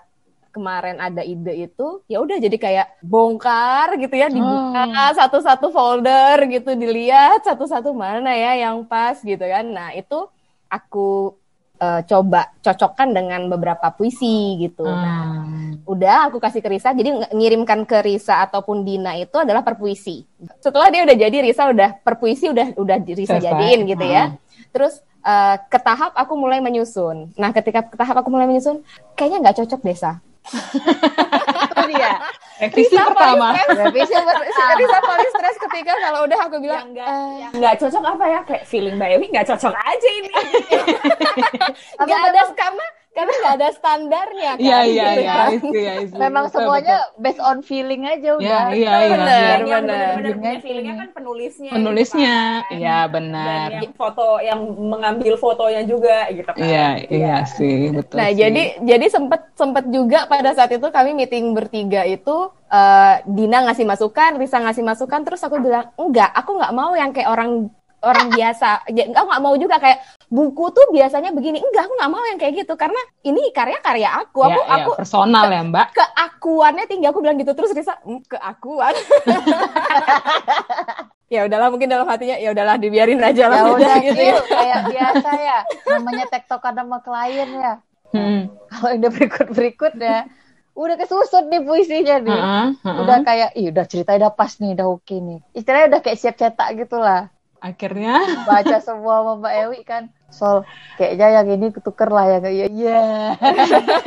[0.54, 6.78] kemarin ada ide itu ya udah jadi kayak bongkar gitu ya dibuka satu-satu folder gitu
[6.78, 9.66] dilihat satu-satu mana ya yang pas gitu kan.
[9.66, 10.30] Nah itu
[10.70, 11.34] aku
[11.74, 15.82] eh, coba cocokkan dengan beberapa puisi gitu nah Hmm.
[15.84, 19.74] udah aku kasih ke Risa jadi ng- ngirimkan ke Risa ataupun Dina itu adalah per
[19.74, 20.22] puisi
[20.58, 23.44] setelah dia udah jadi Risa udah per puisi udah udah Risa Selesai.
[23.44, 24.38] jadiin gitu ya Hmm.
[24.70, 28.80] terus eh, ke tahap aku mulai menyusun nah ketika ke tahap aku mulai menyusun
[29.12, 30.22] kayaknya nggak cocok desa
[31.84, 32.10] dia.
[32.54, 33.48] Revisi Risa pertama.
[33.54, 34.72] Revisi pertama.
[34.78, 37.06] Risa paling stres ketika kalau udah aku bilang yang enggak.
[37.10, 38.40] Eh, yang nggak cocok apa ya?
[38.46, 40.30] Kayak feeling Mbak Ewi nggak cocok aja ini.
[41.98, 45.32] Tapi nggak ada karena karena nggak ada standarnya kan Iya iya gitu iya.
[45.32, 45.46] kan.
[45.46, 46.18] I see, I see.
[46.18, 48.42] Memang Betul, semuanya based on feeling aja betul.
[48.42, 48.62] udah.
[48.68, 49.16] Iya iya iya.
[49.24, 49.50] Iya.
[49.54, 50.56] punya Bener.
[50.60, 52.76] feelingnya kan penulisnya Penulisnya, gitu kan.
[52.76, 53.68] iya dan benar.
[53.72, 58.16] yang foto yang mengambil fotonya juga gitu kan Iya iya sih betul.
[58.18, 58.36] Nah, sih.
[58.42, 63.86] jadi jadi sempet sempet juga pada saat itu kami meeting bertiga itu eh, Dina ngasih
[63.86, 67.70] masukan, Risa ngasih masukan, terus aku bilang enggak, aku nggak mau yang kayak orang
[68.04, 68.84] orang biasa.
[68.88, 71.58] Ya, Aku nggak mau juga kayak buku tuh biasanya begini.
[71.58, 74.44] Enggak, aku nggak mau yang kayak gitu karena ini karya-karya aku.
[74.44, 75.86] Aku ya, ya, aku personal ya Mbak.
[75.90, 77.06] keakuannya tinggi.
[77.08, 78.92] Aku bilang gitu terus Risa, "Hmm, keakuan.
[81.34, 84.36] ya udahlah mungkin dalam hatinya ya udahlah dibiarin aja lah Ya udah gitu ya.
[84.44, 85.58] kayak biasa ya.
[85.90, 87.72] Namanya tektokan sama klien ya.
[88.14, 88.46] Hmm.
[88.70, 90.30] Kalau yang udah berikut-berikut ya,
[90.74, 92.30] udah kesusut nih puisinya nih.
[92.30, 92.96] Heeh, heeh.
[93.02, 95.38] Udah kayak, ih udah ceritanya udah pas nih, udah oke nih.
[95.50, 97.33] Istilahnya udah kayak siap cetak gitu lah.
[97.64, 100.02] Akhirnya Baca semua sama Mbak Ewi kan.
[100.28, 100.68] Sol,
[101.00, 102.38] kayaknya yang ini ketuker lah ya.
[102.44, 103.00] Iya, iya.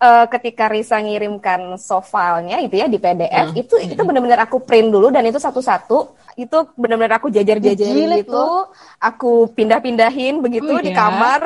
[0.00, 3.60] eh, ketika Risa ngirimkan soft filenya itu ya di PDF Hmm.
[3.60, 8.42] itu itu benar-benar aku print dulu dan itu satu-satu itu benar-benar aku jajar-jajarin gitu
[8.96, 10.98] aku pindah-pindahin begitu Oh, di iya?
[10.98, 11.40] kamar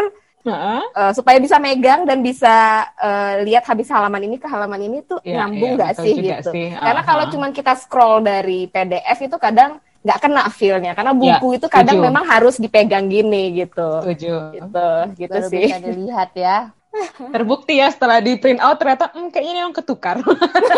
[0.44, 0.80] Heeh.
[0.94, 5.18] eh, supaya bisa megang dan bisa eh, lihat habis halaman ini ke halaman ini tuh
[5.24, 6.66] Iya, nyambung iya, nggak betul sih gitu sih.
[6.84, 7.08] karena Aha.
[7.08, 11.66] kalau cuman kita scroll dari PDF itu kadang nggak kena feel-nya karena Ya, buku itu
[11.72, 12.06] kadang setuju.
[12.12, 14.32] memang harus dipegang gini gitu Setuju.
[14.52, 16.56] gitu gitu Baru sih bisa dilihat ya.
[17.34, 20.16] Terbukti ya setelah di print out ternyata hmm, kayaknya ini yang ketukar.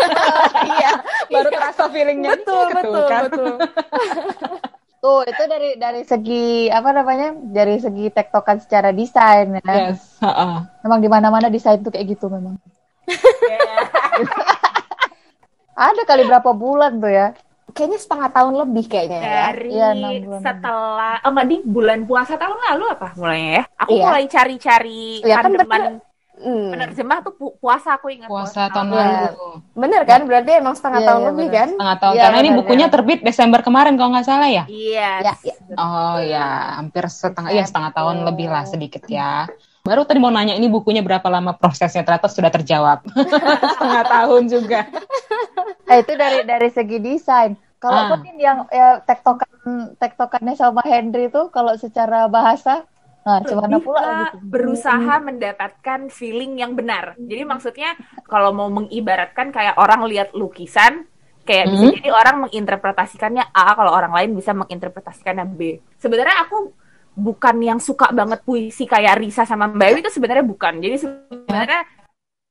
[0.73, 0.91] iya
[1.29, 3.21] Baru terasa feelingnya betul ini betul ketukar.
[3.29, 3.51] betul
[5.07, 7.31] Tuh, itu dari dari segi apa namanya?
[7.31, 9.63] Dari segi tektokan secara desain ya.
[9.63, 10.19] Yes.
[10.19, 10.55] heeh.
[10.83, 12.59] Memang di mana-mana desain tuh kayak gitu memang.
[13.07, 13.87] Ya.
[15.87, 17.31] Ada kali berapa bulan tuh ya?
[17.77, 19.29] kayaknya setengah tahun lebih kayaknya ya.
[19.53, 20.39] dari Iya, enam bulan.
[20.41, 24.05] setelah oh di bulan puasa tahun lalu apa mulainya ya aku Iya.
[24.09, 25.51] mulai cari-cari Iya, kan
[26.37, 26.69] Hmm.
[26.69, 29.33] penerjemah tuh pu- puasa aku ingat Puasa tahun Iya.
[29.33, 29.49] lalu.
[29.73, 30.21] Bener kan?
[30.23, 31.57] Berarti emang setengah Iya, tahun iya, lebih bener.
[31.57, 31.69] kan?
[31.71, 32.13] Setengah tahun.
[32.13, 32.93] Iya, Karena ini benar, bukunya benar.
[32.93, 34.63] terbit Desember kemarin kalau nggak salah ya.
[34.67, 35.55] iya Ya, ya.
[35.75, 39.49] Oh ya, hampir setengah ya setengah tahun lebih lah sedikit ya.
[39.81, 43.01] Baru tadi mau nanya ini bukunya berapa lama prosesnya ternyata sudah terjawab.
[43.73, 44.85] setengah tahun juga.
[45.83, 47.51] Nah, itu dari dari segi desain.
[47.77, 48.21] Kalau Ah.
[48.35, 49.49] yang ya, tektokan
[49.95, 52.85] tektokannya sama Henry itu kalau secara bahasa,
[53.27, 54.39] nah Lebih pula gitu.
[54.39, 57.19] berusaha mendapatkan feeling yang benar.
[57.19, 61.03] Jadi maksudnya kalau mau mengibaratkan kayak orang lihat lukisan,
[61.43, 61.95] kayak bisa Hmm.
[61.99, 65.83] jadi orang menginterpretasikannya A, kalau orang lain bisa menginterpretasikannya B.
[65.99, 66.71] Sebenarnya aku
[67.17, 70.73] bukan yang suka banget puisi kayak Risa sama Mbak Ewi itu sebenarnya bukan.
[70.79, 71.81] Jadi sebenarnya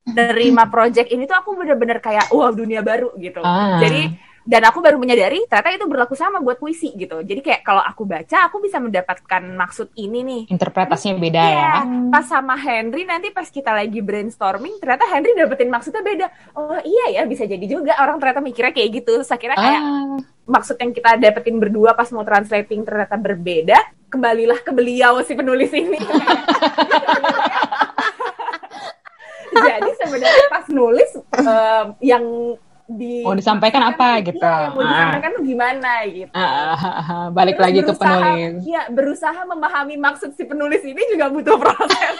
[0.06, 3.40] nerima project ini tuh aku bener-bener kayak wow dunia baru gitu.
[3.42, 3.80] Ah.
[3.80, 4.12] Jadi
[4.46, 7.18] dan aku baru menyadari ternyata itu berlaku sama buat puisi gitu.
[7.20, 10.42] Jadi kayak kalau aku baca aku bisa mendapatkan maksud ini nih.
[10.54, 11.74] Interpretasinya beda Iya, ya.
[12.14, 16.26] pas sama Henry nanti pas kita lagi brainstorming ternyata Henry dapetin maksudnya beda.
[16.54, 19.18] Oh iya ya bisa jadi juga orang ternyata mikirnya kayak gitu.
[19.18, 23.78] Terus akhirnya kayak Ah, maksud yang kita dapetin berdua pas mau translating ternyata berbeda.
[24.06, 25.98] Kembalilah ke beliau si penulis ini.
[29.56, 32.24] Jadi sebenarnya pas nulis uh, yang
[32.86, 34.38] di mau disampaikan apa gitu?
[34.38, 36.32] Ya, mau disampaikan tuh gimana gitu.
[36.32, 38.52] Ah, ah, ah, balik Terus lagi berusaha, ke penulis.
[38.62, 42.14] ya berusaha memahami maksud si penulis ini juga butuh proses.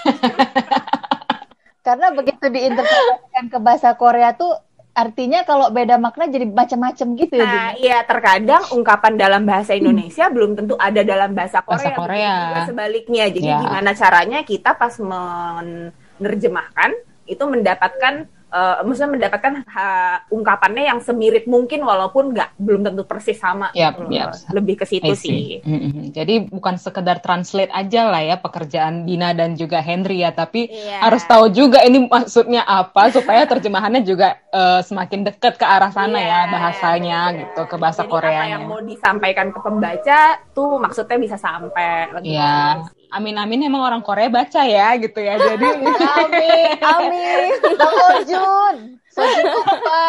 [1.86, 4.58] Karena begitu diinterpretasikan ke bahasa Korea tuh
[4.96, 10.24] artinya kalau beda makna jadi macam-macam gitu ya nah iya terkadang ungkapan dalam bahasa Indonesia
[10.24, 10.32] hmm.
[10.32, 12.36] belum tentu ada dalam bahasa Korea, bahasa Korea.
[12.48, 13.60] juga sebaliknya jadi ya.
[13.60, 16.96] gimana caranya kita pas menerjemahkan
[17.28, 19.84] itu mendapatkan uh, maksudnya mendapatkan ha,
[20.30, 24.34] ungkapannya yang semirip mungkin walaupun nggak belum tentu persis sama yep, yep.
[24.52, 26.14] lebih ke situ sih mm-hmm.
[26.14, 31.02] jadi bukan sekedar translate aja lah ya pekerjaan Dina dan juga Henry ya tapi yeah.
[31.02, 36.18] harus tahu juga ini maksudnya apa supaya terjemahannya juga uh, semakin dekat ke arah sana
[36.18, 37.38] yeah, ya bahasanya yeah.
[37.42, 40.20] gitu ke bahasa jadi Korea yang mau disampaikan ke pembaca
[40.54, 42.86] tuh maksudnya bisa sampai Iya.
[43.16, 45.40] Amin amin emang orang Korea baca ya gitu ya.
[45.40, 45.64] Jadi
[46.20, 47.48] amin amin.
[47.80, 48.76] Bang Jun.
[49.08, 50.04] Sojun apa?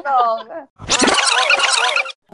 [0.00, 0.40] Tolong.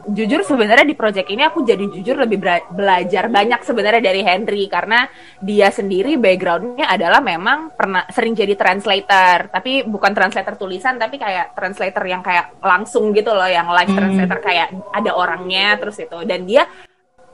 [0.07, 2.39] Jujur sebenarnya di project ini aku jadi jujur lebih
[2.71, 5.03] belajar banyak sebenarnya dari Henry karena
[5.43, 11.51] dia sendiri backgroundnya adalah memang pernah sering jadi translator tapi bukan translator tulisan tapi kayak
[11.59, 13.99] translator yang kayak langsung gitu loh yang live hmm.
[13.99, 16.63] translator kayak ada orangnya terus itu dan dia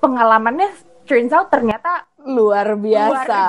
[0.02, 3.12] pengalamannya turns out ternyata luar biasa.
[3.12, 3.42] luar biasa.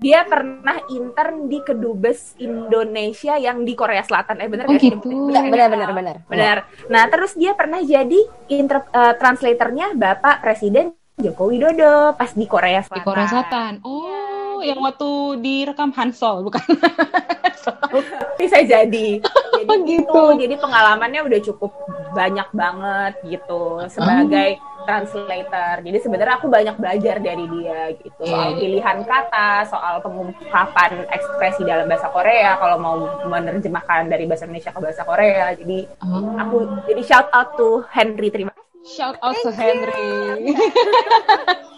[0.00, 4.40] Dia pernah intern di kedubes Indonesia yang di Korea Selatan.
[4.40, 5.28] Eh benar oh, gitu.
[5.28, 6.16] Benar benar benar benar.
[6.26, 6.56] Benar.
[6.88, 12.80] Nah, terus dia pernah jadi inter uh, translatornya Bapak Presiden Joko Widodo pas di Korea
[12.80, 13.04] Selatan.
[13.04, 13.72] Di Korea Selatan.
[13.84, 14.72] Oh, ya.
[14.72, 15.10] yang waktu
[15.44, 16.64] direkam Hansol bukan?
[18.40, 19.22] Bisa jadi.
[19.62, 20.22] Jadi gitu.
[20.34, 21.70] Jadi pengalamannya udah cukup
[22.10, 25.82] banyak banget gitu sebagai oh translator.
[25.82, 31.86] Jadi sebenarnya aku banyak belajar dari dia gitu soal pilihan kata, soal pengungkapan ekspresi dalam
[31.88, 35.54] bahasa Korea kalau mau menerjemahkan dari bahasa Indonesia ke bahasa Korea.
[35.54, 36.36] Jadi oh.
[36.38, 36.56] aku
[36.90, 38.62] jadi shout out to Henry terima kasih.
[38.82, 40.52] Shout out to Henry.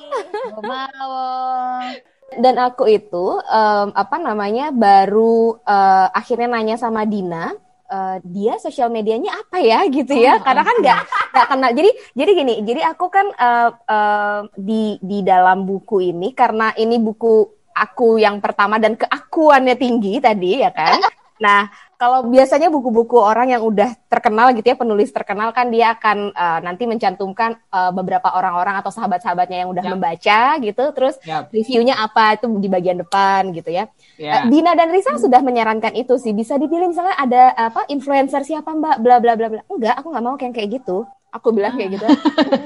[2.35, 7.55] Dan aku itu um, apa namanya baru uh, akhirnya nanya sama Dina
[7.91, 10.39] uh, dia sosial medianya apa ya gitu ya.
[10.39, 10.99] Oh, karena kan nggak
[11.33, 11.71] nggak kenal.
[11.75, 16.97] Jadi jadi gini jadi aku kan uh, uh, di di dalam buku ini karena ini
[17.01, 21.03] buku aku yang pertama dan keakuannya tinggi tadi ya kan.
[21.43, 21.67] Nah
[22.05, 26.61] kalau biasanya buku-buku orang yang udah terkenal gitu ya penulis terkenal kan dia akan uh,
[26.61, 29.93] nanti mencantumkan uh, beberapa orang-orang atau sahabat-sahabatnya yang udah yep.
[29.97, 30.85] membaca gitu.
[30.93, 31.49] Terus yep.
[31.49, 32.37] reviewnya apa?
[32.37, 33.89] Itu di bagian depan gitu ya.
[34.21, 34.45] Yeah.
[34.45, 36.37] uh, Dina dan Risa sudah menyarankan itu sih.
[36.37, 39.01] Bisa dipilih misalnya ada apa influencer siapa mbak?
[39.01, 39.63] Bla bla bla bla.
[39.65, 41.09] Enggak aku nggak mau kayak kayak gitu.
[41.33, 42.07] Aku bilang kayak gitu.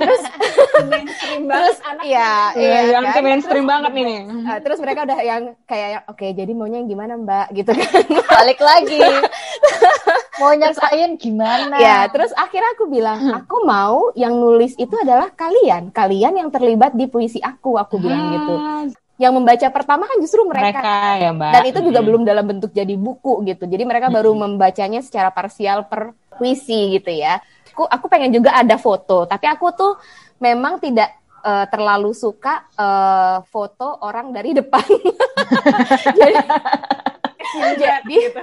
[0.02, 0.22] Terus
[0.86, 1.64] mainstream banget.
[1.66, 3.22] Terus, anak iya iya yang kan?
[3.24, 4.06] mainstream banget nih.
[4.28, 7.46] Uh, terus mereka udah yang kayak oke okay, jadi maunya yang gimana mbak?
[7.56, 8.02] gitu kan.
[8.38, 9.00] Balik lagi.
[10.38, 11.76] Mau nyelesain gimana?
[11.82, 13.34] ya terus akhirnya aku bilang hmm.
[13.42, 15.90] aku mau yang nulis itu adalah kalian.
[15.90, 18.34] Kalian yang terlibat di puisi aku aku bilang hmm.
[18.38, 18.54] gitu.
[19.18, 21.52] Yang membaca pertama kan justru mereka, mereka ya mbak.
[21.58, 22.06] Dan itu juga hmm.
[22.06, 23.66] belum dalam bentuk jadi buku gitu.
[23.66, 24.40] Jadi mereka baru hmm.
[24.46, 27.42] membacanya secara parsial per puisi gitu ya.
[27.74, 29.92] Aku aku pengen juga ada foto tapi aku tuh
[30.38, 34.84] memang tidak uh, terlalu suka uh, foto orang dari depan
[36.18, 36.34] jadi
[37.48, 38.42] jadi gitu.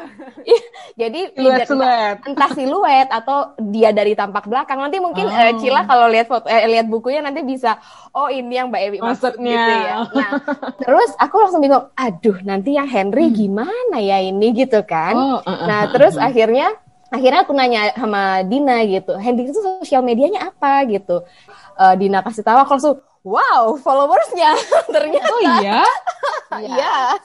[0.97, 2.17] jadi siluet, siluet.
[2.29, 5.36] entah siluet atau dia dari tampak belakang nanti mungkin oh.
[5.36, 7.77] uh, Cila kalau lihat foto eh, lihat bukunya nanti bisa
[8.15, 10.29] oh ini yang Mbak Ewi maksudnya gitu ya nah
[10.81, 13.36] terus aku langsung bingung aduh nanti yang Henry hmm.
[13.36, 16.27] gimana ya ini gitu kan oh, uh, uh, nah terus uh, uh.
[16.29, 16.73] akhirnya
[17.13, 20.86] akhirnya aku nanya sama Dina gitu Hendrik itu sosial medianya apa?
[20.89, 21.22] gitu.
[21.76, 24.54] Uh, Dina kasih tahu aku langsung wow followersnya.
[24.94, 25.82] Ternyata oh iya?
[26.56, 27.20] Iya.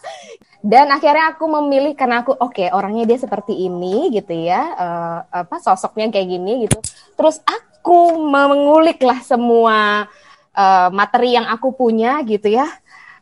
[0.58, 5.18] Dan akhirnya aku memilih karena aku oke okay, orangnya dia seperti ini gitu ya uh,
[5.46, 6.82] apa sosoknya kayak gini gitu.
[7.14, 10.10] Terus aku mengulik lah semua
[10.56, 12.66] uh, materi yang aku punya gitu ya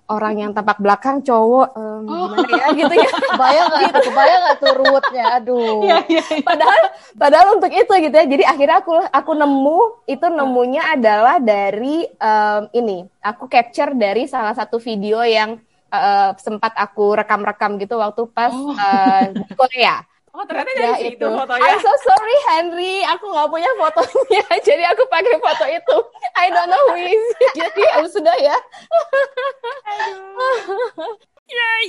[0.09, 2.33] orang yang tampak belakang cowok um, oh.
[2.33, 3.99] gimana ya gitu ya kebayang nggak gitu.
[4.09, 6.40] kebayang nggak tuh ruwetnya aduh ya, ya, ya.
[6.40, 6.83] padahal
[7.14, 12.62] padahal untuk itu gitu ya jadi akhirnya aku aku nemu itu nemunya adalah dari um,
[12.73, 15.61] ini aku capture dari salah satu video yang
[15.92, 18.73] uh, sempat aku rekam-rekam gitu waktu pas oh.
[18.73, 20.01] uh, di Korea
[20.38, 21.27] Oh ternyata dari ya, situ itu.
[21.27, 21.66] fotonya.
[21.66, 25.96] I'm so sorry Henry, aku nggak punya fotonya, jadi aku pakai foto itu.
[26.38, 27.24] I don't know who is.
[27.59, 28.57] jadi ya sudah ya.
[31.51, 31.84] Yay.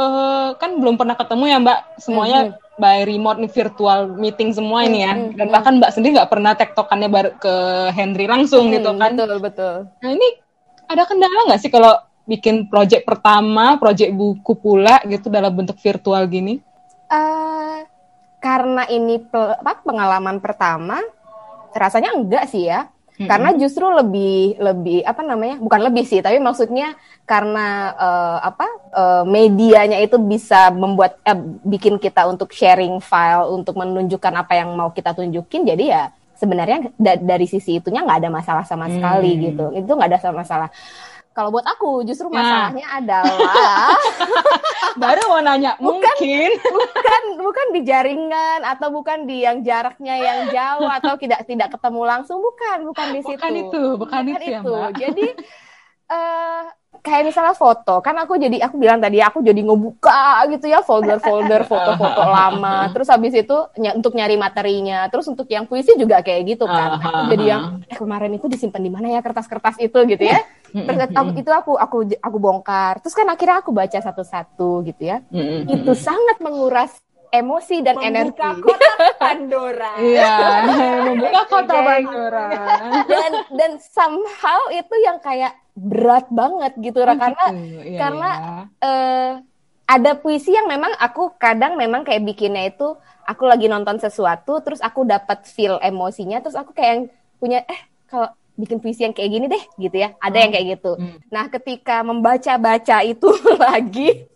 [0.00, 2.80] Uh, kan belum pernah ketemu ya Mbak, semuanya mm -hmm.
[2.80, 5.12] by remote nih virtual meeting semua ini ya.
[5.12, 5.36] Mm -hmm.
[5.36, 7.54] Dan bahkan Mbak sendiri nggak pernah tektokannya ke
[7.92, 9.12] Henry langsung mm -hmm, gitu kan.
[9.12, 9.76] Betul betul.
[10.00, 10.28] Nah ini
[10.88, 16.24] ada kendala nggak sih kalau bikin project pertama, project buku pula gitu dalam bentuk virtual
[16.24, 16.64] gini?
[17.10, 17.69] Uh,
[18.40, 20.98] karena ini apa, pengalaman pertama,
[21.76, 22.88] rasanya enggak sih ya.
[23.20, 25.60] Karena justru lebih lebih apa namanya?
[25.60, 26.96] Bukan lebih sih, tapi maksudnya
[27.28, 28.64] karena uh, apa
[28.96, 34.72] uh, medianya itu bisa membuat uh, bikin kita untuk sharing file untuk menunjukkan apa yang
[34.72, 35.68] mau kita tunjukin.
[35.68, 39.40] Jadi ya sebenarnya da- dari sisi itunya nggak ada masalah sama sekali hmm.
[39.52, 39.64] gitu.
[39.76, 40.68] Itu nggak ada masalah.
[41.30, 42.42] Kalau buat aku justru nah.
[42.42, 42.98] masalahnya nah.
[42.98, 43.94] adalah
[45.02, 46.50] baru mau nanya bukan, mungkin.
[46.58, 52.02] Bukan bukan di jaringan atau bukan di yang jaraknya yang jauh atau tidak tidak ketemu
[52.02, 52.42] langsung.
[52.42, 53.38] Bukan bukan di situ.
[53.38, 54.74] Bukan itu, bukan, bukan itu, ya, itu.
[54.74, 55.26] Ya, Jadi
[56.10, 56.62] uh,
[57.00, 61.62] kayak misalnya foto kan aku jadi aku bilang tadi aku jadi ngebuka gitu ya folder-folder
[61.62, 62.90] foto-foto lama.
[62.90, 65.06] Terus habis itu ny untuk nyari materinya.
[65.06, 66.98] Terus untuk yang puisi juga kayak gitu kan.
[66.98, 69.94] Aku jadi yang eh kemarin itu disimpan di mana ya kertas-kertas itu?
[70.10, 74.86] gitu ya terus aku, itu aku aku aku bongkar terus kan akhirnya aku baca satu-satu
[74.86, 75.22] gitu ya
[75.66, 76.94] itu sangat menguras
[77.30, 78.62] emosi dan membuka energi.
[78.66, 79.92] kotak Pandora.
[80.02, 80.34] Iya,
[81.06, 82.46] membuka kotak Pandora.
[83.06, 87.86] Dan dan somehow itu yang kayak berat banget gitu, oh, karena gitu.
[87.86, 88.62] Ya, karena ya.
[88.82, 89.32] Uh,
[89.90, 92.94] ada puisi yang memang aku kadang memang kayak bikinnya itu
[93.26, 97.10] aku lagi nonton sesuatu terus aku dapat feel emosinya terus aku kayak
[97.42, 98.30] punya eh kalau
[98.60, 100.40] bikin puisi yang kayak gini deh gitu ya ada oh.
[100.44, 101.16] yang kayak gitu hmm.
[101.32, 103.28] nah ketika membaca baca itu
[103.68, 104.30] lagi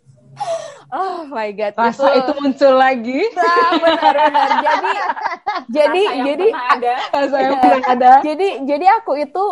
[0.94, 1.74] Oh my god.
[1.74, 3.20] Rasa itu, itu muncul lagi.
[3.34, 4.48] Nah, benar benar.
[4.62, 4.92] Jadi
[5.76, 6.94] jadi jadi ada.
[7.10, 8.12] Rasa yang pernah ada.
[8.22, 9.42] Jadi jadi aku itu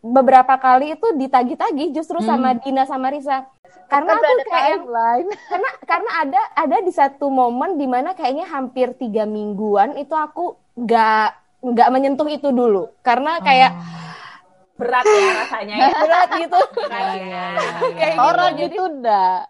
[0.00, 2.28] beberapa kali itu ditagi-tagi justru hmm.
[2.28, 3.44] sama Dina sama Risa.
[3.92, 5.26] Karena aku kayak lain.
[5.52, 10.56] karena karena ada ada di satu momen di mana kayaknya hampir tiga mingguan itu aku
[10.80, 11.28] nggak
[11.60, 14.05] nggak menyentuh itu dulu karena kayak oh
[14.76, 15.88] berat ya rasanya ya.
[16.04, 16.60] berat gitu.
[16.86, 17.44] Ya, ya, ya,
[17.96, 18.28] kayak gitu.
[18.28, 19.40] orang gitu, gitu enggak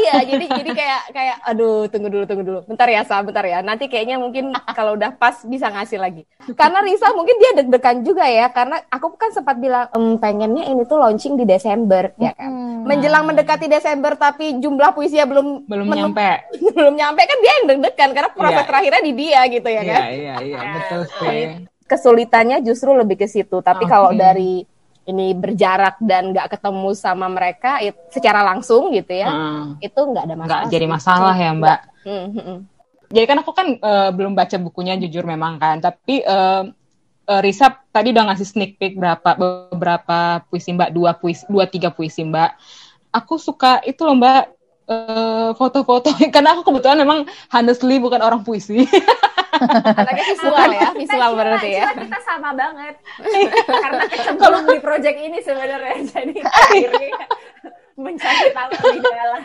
[0.00, 2.60] iya jadi jadi kayak kayak aduh tunggu dulu tunggu dulu.
[2.66, 3.60] Bentar ya Sa, bentar ya.
[3.60, 6.22] Nanti kayaknya mungkin kalau udah pas bisa ngasih lagi.
[6.56, 10.82] Karena Risa mungkin dia deg-degan juga ya karena aku kan sempat bilang ehm, pengennya ini
[10.86, 12.50] tuh launching di Desember ya kan.
[12.52, 12.70] Hmm.
[12.82, 16.50] menjelang mendekati Desember tapi jumlah puisinya belum belum nyampe.
[16.76, 17.20] belum nyampe.
[17.22, 18.66] Kan dia yang deg-degan karena proses yeah.
[18.68, 20.02] terakhirnya di dia gitu ya kan.
[20.02, 20.34] iya iya.
[20.42, 20.60] Iya.
[20.78, 23.60] Betul sih kesulitannya justru lebih ke situ.
[23.60, 23.92] Tapi okay.
[23.92, 24.64] kalau dari
[25.02, 29.82] ini berjarak dan nggak ketemu sama mereka it, secara langsung gitu ya, hmm.
[29.82, 30.62] itu nggak ada masalah.
[30.62, 31.78] Nggak jadi masalah ya Mbak.
[32.06, 32.58] Hmm, hmm, hmm.
[33.12, 36.70] Jadi kan aku kan uh, belum baca bukunya jujur memang kan, tapi uh,
[37.28, 39.36] uh, Risa tadi udah ngasih sneak peek berapa
[39.74, 42.50] beberapa puisi Mbak, dua puisi, dua tiga puisi Mbak.
[43.12, 44.62] Aku suka itu loh Mbak
[45.56, 48.86] foto-foto karena aku kebetulan memang honestly bukan orang puisi.
[49.52, 51.86] Anaknya visual ya, visual nah, berarti ya.
[51.92, 52.94] kita sama banget.
[53.68, 55.96] Karena kecemplung di project ini sebenarnya.
[56.08, 57.10] Jadi akhirnya
[57.96, 59.42] mencari tahu lebih dalam.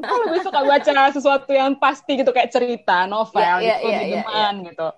[0.00, 4.02] Aku lebih suka baca sesuatu yang pasti gitu kayak cerita, novel yeah, yeah, gitu, yeah,
[4.02, 4.50] yeah, yeah.
[4.64, 4.88] gitu.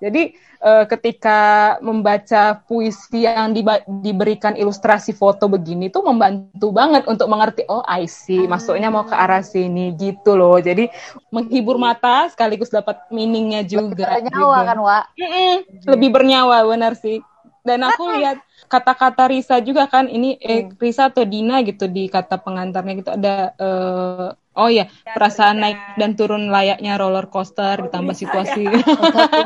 [0.00, 0.32] Jadi
[0.64, 3.60] uh, ketika membaca puisi yang di,
[4.00, 9.12] diberikan ilustrasi foto begini tuh membantu banget untuk mengerti oh I see maksudnya mau ke
[9.12, 10.56] arah sini gitu loh.
[10.56, 10.88] Jadi
[11.28, 14.18] menghibur mata sekaligus dapat meaningnya juga.
[14.18, 14.68] Lebih bernyawa gitu.
[14.68, 15.04] kan, Wak?
[15.14, 15.54] Mm -mm,
[15.86, 17.20] lebih bernyawa benar sih.
[17.70, 20.78] Dan aku lihat kata-kata Risa juga kan ini eh, hmm.
[20.82, 26.18] Risa atau Dina gitu di kata pengantarnya gitu ada uh, Oh iya, perasaan naik dan
[26.18, 28.66] turun layaknya roller coaster oh, ditambah situasi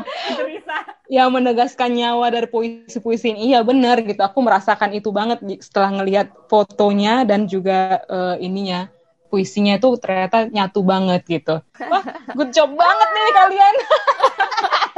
[1.15, 3.53] yang menegaskan nyawa dari puisi-puisi ini.
[3.53, 8.89] Iya benar gitu, aku merasakan itu banget setelah ngelihat fotonya dan juga uh, ininya
[9.29, 11.61] puisinya itu ternyata nyatu banget gitu.
[11.85, 13.75] Wah, good job banget nih kalian.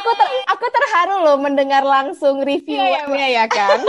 [0.00, 3.78] aku ter, aku terharu loh mendengar langsung reviewnya ya, ya, kan.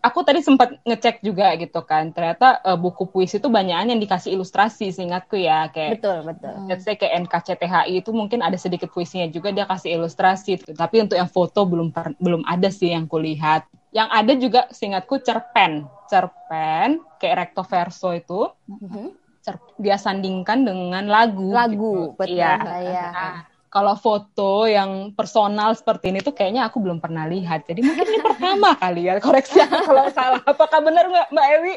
[0.00, 2.12] aku tadi sempat ngecek juga gitu kan.
[2.12, 5.68] Ternyata uh, buku puisi itu banyak yang dikasih ilustrasi seingatku ya.
[5.70, 6.54] Kayak betul betul.
[6.66, 11.20] let's say kayak NKCTHI itu mungkin ada sedikit puisinya juga dia kasih ilustrasi tapi untuk
[11.20, 13.68] yang foto belum belum ada sih yang kulihat.
[13.90, 15.84] Yang ada juga seingatku cerpen.
[16.08, 18.48] Cerpen kayak recto verso itu.
[18.66, 19.06] Mm-hmm.
[19.80, 22.18] Dia sandingkan dengan lagu lagu gitu.
[22.20, 22.60] betul ya.
[22.80, 23.08] ya.
[23.10, 23.36] Nah,
[23.70, 27.64] kalau foto yang personal seperti ini tuh kayaknya aku belum pernah lihat.
[27.70, 29.16] Jadi mungkin ini pertama kali ya.
[29.22, 30.42] Koreksi aku kalau salah.
[30.44, 31.74] Apakah benar nggak Mbak Ewi?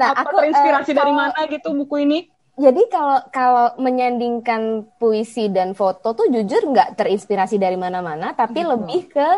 [0.00, 2.18] Nah, Apa aku terinspirasi uh, dari mana gitu buku ini?
[2.60, 8.76] Jadi kalau kalau menyandingkan puisi dan foto tuh jujur nggak terinspirasi dari mana-mana, tapi gitu.
[8.76, 9.28] lebih ke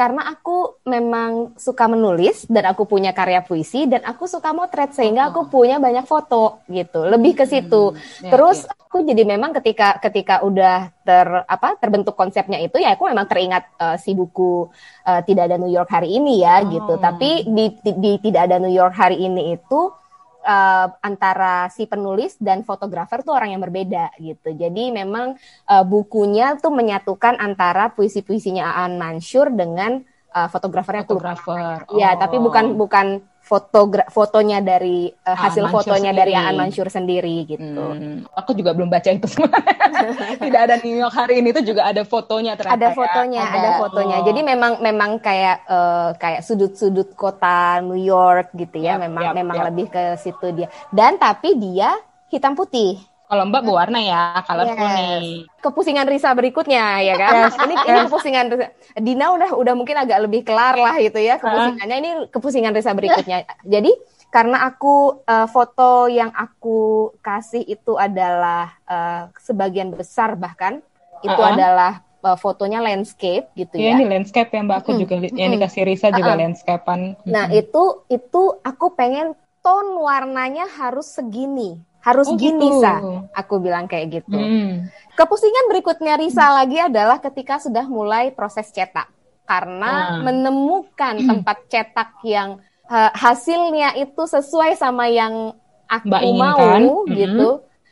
[0.00, 5.28] karena aku memang suka menulis dan aku punya karya puisi dan aku suka motret sehingga
[5.28, 8.72] aku punya banyak foto gitu lebih ke situ hmm, ya, terus ya.
[8.80, 13.68] aku jadi memang ketika ketika udah ter apa terbentuk konsepnya itu ya aku memang teringat
[13.76, 14.72] uh, si buku
[15.04, 16.72] uh, tidak ada New York hari ini ya oh.
[16.72, 19.99] gitu tapi di, di, di tidak ada New York hari ini itu
[20.44, 24.52] uh, antara si penulis dan fotografer tuh orang yang berbeda gitu.
[24.56, 25.36] Jadi memang
[25.68, 30.04] uh, bukunya tuh menyatukan antara puisi-puisinya Aan Mansur dengan
[30.34, 31.86] uh, fotografernya fotografer.
[31.94, 32.18] Iya, oh.
[32.18, 33.06] tapi bukan bukan
[33.40, 36.20] fotogra fotonya dari uh, hasil Mansur fotonya sendiri.
[36.22, 37.82] dari Aan Mansur sendiri gitu.
[37.82, 39.50] Hmm, aku juga belum baca itu semua.
[40.46, 42.78] Tidak ada New York hari ini itu juga ada fotonya ternyata.
[42.78, 42.94] Ada ya.
[42.94, 43.50] fotonya, ya.
[43.50, 44.16] ada, ada fotonya.
[44.22, 44.24] Oh.
[44.30, 48.94] Jadi memang memang kayak uh, kayak sudut-sudut kota New York gitu ya.
[48.94, 49.66] Yep, memang yep, memang yep.
[49.72, 50.68] lebih ke situ dia.
[50.94, 51.98] Dan tapi dia
[52.30, 53.02] hitam putih.
[53.30, 54.96] Kalau Mbak berwarna ya, colorful yes.
[54.98, 55.22] nih.
[55.62, 57.34] Kepusingan Risa berikutnya ya kan.
[57.46, 57.54] Yes.
[57.62, 58.68] Ini ini kepusingan Risa.
[58.98, 61.96] Dina udah udah mungkin agak lebih kelar lah gitu ya kepusingannya.
[62.02, 63.46] Ini kepusingan Risa berikutnya.
[63.62, 63.94] Jadi
[64.34, 70.82] karena aku uh, foto yang aku kasih itu adalah uh, sebagian besar bahkan
[71.22, 71.54] itu uh -huh.
[71.54, 71.92] adalah
[72.26, 73.94] uh, fotonya landscape gitu ya.
[73.94, 74.02] ya.
[74.02, 75.00] ini landscape ya Mbak aku hmm.
[75.06, 76.40] juga yang dikasih Risa juga uh -uh.
[76.46, 77.00] landscapean.
[77.26, 82.80] Nah, itu itu aku pengen tone warnanya harus segini harus oh, gini gitu.
[82.80, 83.00] sa
[83.36, 84.88] aku bilang kayak gitu hmm.
[85.16, 86.56] kepusingan berikutnya Risa hmm.
[86.56, 89.08] lagi adalah ketika sudah mulai proses cetak
[89.44, 90.20] karena hmm.
[90.24, 91.28] menemukan hmm.
[91.28, 95.52] tempat cetak yang uh, hasilnya itu sesuai sama yang
[95.90, 97.12] aku Mbak mau hmm.
[97.12, 97.50] gitu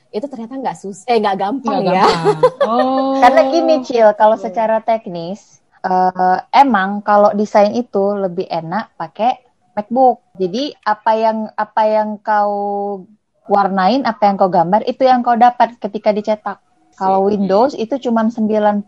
[0.08, 2.40] itu ternyata nggak sus eh nggak gampang gak ya gampang.
[2.68, 3.20] oh.
[3.20, 9.36] karena gini cil kalau secara teknis uh, emang kalau desain itu lebih enak pakai
[9.76, 13.04] MacBook jadi apa yang apa yang kau
[13.48, 16.58] warnain apa yang kau gambar itu yang kau dapat ketika dicetak.
[16.98, 18.82] Kalau Windows itu cuma 90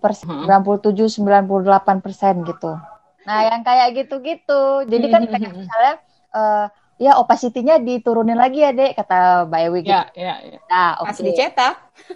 [0.00, 2.72] persen, 97, 98 persen gitu.
[3.28, 4.88] Nah, yang kayak gitu-gitu.
[4.88, 5.94] Jadi kan kayak misalnya,
[6.32, 6.66] uh,
[6.96, 9.78] ya opacity-nya diturunin lagi ya, Dek, kata Mbak Ewi.
[9.84, 9.92] Gitu.
[9.92, 10.58] Ya, ya, ya.
[10.72, 11.12] Nah, okay.
[11.12, 11.74] Pas dicetak.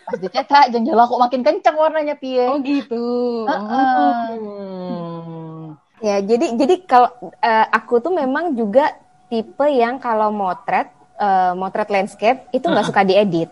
[0.09, 2.49] Pas dicetak, jengkel kok makin kencang warnanya, Pie.
[2.49, 3.05] Oh gitu.
[3.45, 4.25] Uh -uh.
[4.33, 5.65] Hmm.
[6.01, 8.93] Ya, jadi jadi kalau uh, aku tuh memang juga
[9.29, 13.51] tipe yang kalau motret uh, motret landscape itu nggak uh suka diedit.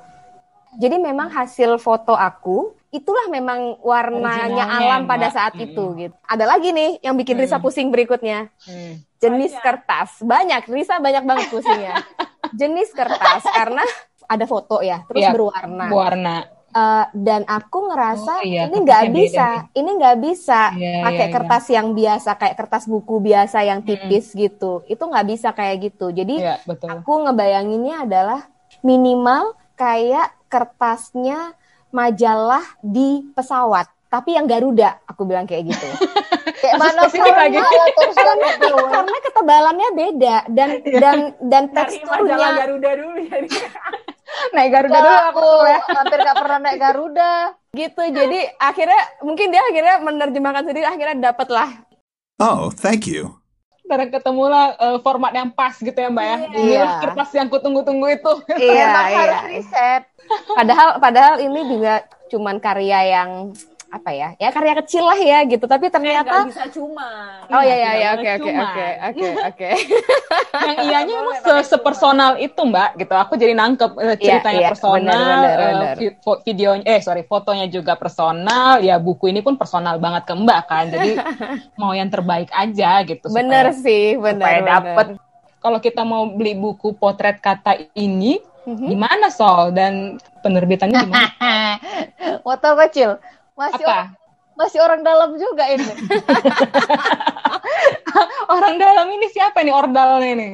[0.72, 5.64] Jadi memang hasil foto aku itulah memang warnanya alam pada saat hmm.
[5.68, 6.14] itu gitu.
[6.24, 7.64] Ada lagi nih yang bikin Risa hmm.
[7.64, 8.48] pusing berikutnya.
[8.64, 9.04] Hmm.
[9.20, 9.64] Jenis banyak.
[9.64, 10.10] kertas.
[10.24, 12.00] Banyak, Risa banyak banget pusingnya.
[12.60, 13.84] Jenis kertas karena
[14.28, 15.86] ada foto ya, terus ya, berwarna.
[15.88, 16.36] Berwarna
[16.72, 19.78] uh, dan aku ngerasa oh, iya, ini nggak bisa, beda.
[19.78, 21.74] ini nggak bisa yeah, pakai yeah, kertas yeah.
[21.78, 24.38] yang biasa kayak kertas buku biasa yang tipis hmm.
[24.48, 24.72] gitu.
[24.88, 26.10] Itu nggak bisa kayak gitu.
[26.10, 26.88] Jadi yeah, betul.
[26.90, 28.40] aku ngebayanginnya adalah
[28.80, 31.54] minimal kayak kertasnya
[31.92, 35.00] majalah di pesawat, tapi yang Garuda.
[35.04, 35.88] Aku bilang kayak gitu.
[36.62, 37.58] kayak mana lagi.
[38.14, 38.48] karena,
[38.88, 41.00] karena ketebalannya beda dan yeah.
[41.00, 43.18] dan dan teksturnya Garuda dulu
[44.54, 45.78] naik Garuda dulu aku ya.
[45.92, 47.32] hampir gak pernah naik Garuda
[47.72, 51.70] gitu jadi akhirnya mungkin dia akhirnya menerjemahkan sendiri akhirnya dapet lah
[52.40, 53.32] oh thank you
[53.82, 56.84] Ntar ketemulah uh, format yang pas gitu ya mbak ya iya.
[57.02, 59.16] kertas yang kutunggu-tunggu itu iya, iya.
[59.20, 60.02] harus riset
[60.54, 63.30] padahal padahal ini juga cuman karya yang
[63.92, 67.44] apa ya ya karya kecil lah ya gitu tapi ternyata eh, bisa cuma.
[67.52, 69.70] Oh ya ya ya oke oke oke oke oke.
[70.64, 73.12] Yang ianya emang se sepersonal itu mbak gitu.
[73.12, 75.94] Aku jadi nangkep uh, ceritanya yeah, yeah, personal bener, bener, bener.
[76.24, 78.80] Uh, videonya eh sorry fotonya juga personal.
[78.80, 80.88] Ya buku ini pun personal banget ke mbak kan.
[80.88, 81.20] Jadi
[81.80, 85.06] mau yang terbaik aja gitu bener supaya, sih bener supaya dapet.
[85.60, 88.88] Kalau kita mau beli buku potret kata ini mm-hmm.
[88.88, 89.68] gimana Sol?
[89.76, 91.28] Dan penerbitannya gimana?
[92.48, 93.20] Foto kecil
[93.56, 93.92] masih Apa?
[93.92, 94.08] Orang,
[94.56, 95.88] masih orang dalam juga ini.
[98.54, 100.50] orang dalam ini siapa nih ordalnya ini?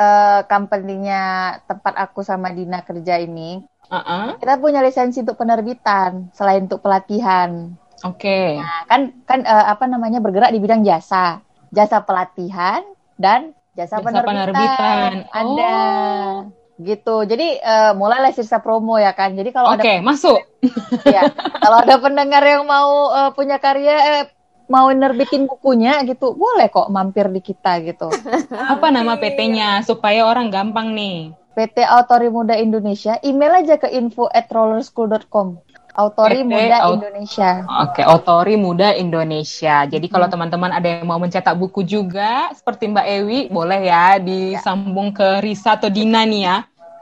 [0.00, 1.22] uh, company-nya
[1.64, 3.60] tempat aku sama Dina kerja ini.
[3.90, 4.38] Uh-uh.
[4.38, 7.74] Kita punya lisensi untuk penerbitan selain untuk pelatihan.
[8.06, 8.22] Oke.
[8.22, 8.48] Okay.
[8.56, 11.42] Nah, kan kan uh, apa namanya bergerak di bidang jasa,
[11.74, 12.86] jasa pelatihan
[13.20, 14.54] dan jasa, jasa penerbitan.
[14.54, 15.10] penerbitan.
[15.34, 15.74] Ada.
[15.74, 17.22] Oh gitu.
[17.28, 19.36] Jadi uh, mulailah sisa promo ya kan.
[19.36, 20.40] Jadi kalau Oke, okay, masuk.
[21.14, 21.28] ya,
[21.60, 24.24] kalau ada pendengar yang mau uh, punya karya eh,
[24.70, 28.08] mau nerbitin bukunya gitu, boleh kok mampir di kita gitu.
[28.54, 31.34] Apa nama PT-nya supaya orang gampang nih?
[31.58, 35.58] PT Autori Muda Indonesia, email aja ke info at rollerschool.com.
[35.94, 37.50] Autori PT Muda Aut Indonesia.
[37.66, 39.76] Oke, okay, Autori Muda Indonesia.
[39.86, 40.34] Jadi kalau hmm.
[40.34, 45.74] teman-teman ada yang mau mencetak buku juga, seperti Mbak Ewi, boleh ya disambung ke Risa
[45.74, 46.56] atau Dina nih ya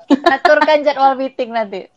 [0.35, 1.89] Aturkan jadwal meeting nanti.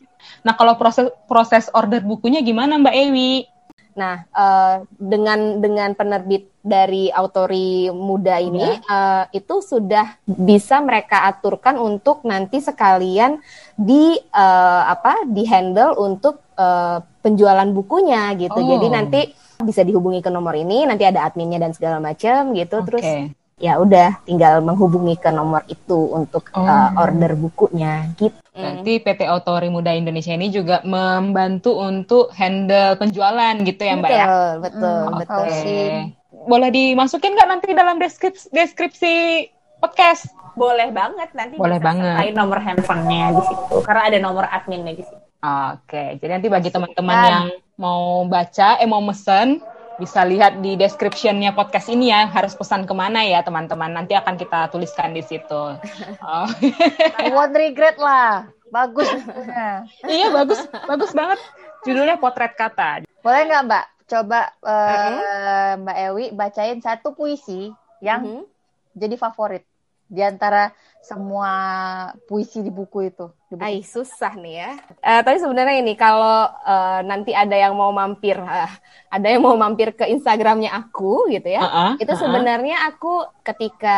[0.46, 3.51] Nah, kalau proses proses order bukunya gimana Mbak Ewi?
[3.92, 8.86] Nah, uh, dengan dengan penerbit dari autori muda ini ya.
[8.88, 13.42] uh, itu sudah bisa mereka aturkan untuk nanti sekalian
[13.76, 18.58] di uh, apa di handle untuk uh, penjualan bukunya gitu.
[18.58, 18.68] Oh.
[18.78, 19.22] Jadi nanti
[19.62, 22.82] bisa dihubungi ke nomor ini, nanti ada adminnya dan segala macam gitu.
[22.82, 22.88] Okay.
[22.90, 23.06] Terus
[23.62, 26.66] ya udah tinggal menghubungi ke nomor itu untuk oh.
[26.66, 28.41] uh, order bukunya gitu.
[28.52, 34.20] Nanti PT Autori Muda Indonesia ini juga membantu untuk handle penjualan gitu ya Mbak betul,
[34.20, 34.26] ya?
[34.28, 35.46] Betul, betul, hmm, betul.
[35.48, 35.92] Okay.
[36.52, 39.14] Boleh dimasukin nggak nanti dalam deskripsi, deskripsi
[39.80, 40.28] podcast?
[40.60, 42.36] Boleh banget nanti Boleh bisa banget.
[42.36, 45.24] nomor handphonenya di situ karena ada nomor adminnya di situ.
[45.42, 47.46] Oke, jadi nanti bagi teman-teman yang
[47.80, 49.64] mau baca, eh mau mesen,
[49.98, 52.30] bisa lihat di descriptionnya podcast ini ya.
[52.30, 53.92] Harus pesan ke mana ya teman-teman?
[53.92, 55.64] Nanti akan kita tuliskan di situ.
[56.22, 56.48] Oh.
[57.34, 58.48] won't regret lah.
[58.72, 59.10] Bagus.
[60.06, 60.32] Iya.
[60.32, 60.60] Bagus.
[60.88, 61.40] Bagus banget.
[61.84, 63.04] Judulnya potret kata.
[63.26, 63.86] Boleh nggak mbak?
[64.06, 65.72] Coba uh, uh-huh.
[65.82, 67.72] mbak Ewi bacain satu puisi
[68.04, 68.44] yang uh-huh.
[68.94, 69.64] jadi favorit
[70.12, 71.52] di antara semua
[72.30, 73.26] puisi di buku itu.
[73.50, 73.66] Di buku.
[73.66, 74.72] Ay, susah nih ya.
[75.02, 78.72] Uh, tapi sebenarnya ini kalau uh, nanti ada yang mau mampir, uh,
[79.10, 82.22] ada yang mau mampir ke Instagramnya aku gitu ya, uh -uh, itu uh -uh.
[82.22, 83.98] sebenarnya aku ketika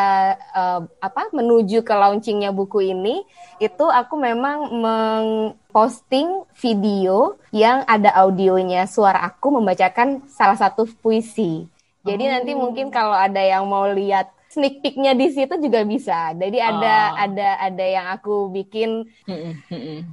[0.55, 3.27] uh, apa menuju ke launchingnya buku ini,
[3.59, 11.67] itu aku memang mengposting video yang ada audionya suara aku membacakan salah satu puisi.
[12.03, 12.31] Jadi oh.
[12.31, 16.37] nanti mungkin kalau ada yang mau lihat sneak peeknya di situ juga bisa.
[16.37, 17.23] Jadi ada oh.
[17.25, 19.09] ada ada yang aku bikin.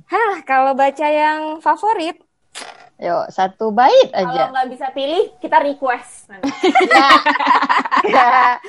[0.08, 2.16] Hah, kalau baca yang favorit
[3.00, 4.28] Yuk, satu bait aja.
[4.28, 6.28] Kalau nggak bisa pilih, kita request.
[8.12, 8.60] ya.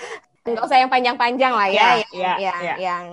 [0.48, 2.00] Nggak usah yang panjang-panjang lah ya.
[2.00, 2.76] ya, ya, ya, ya.
[2.80, 3.06] Yang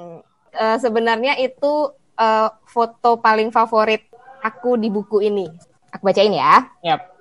[0.55, 4.07] uh, sebenarnya itu uh, foto paling favorit
[4.47, 5.51] aku di buku ini.
[5.91, 6.71] Aku bacain ya.
[6.87, 7.18] Yep.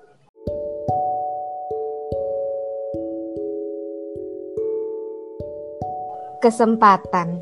[6.37, 7.41] Kesempatan.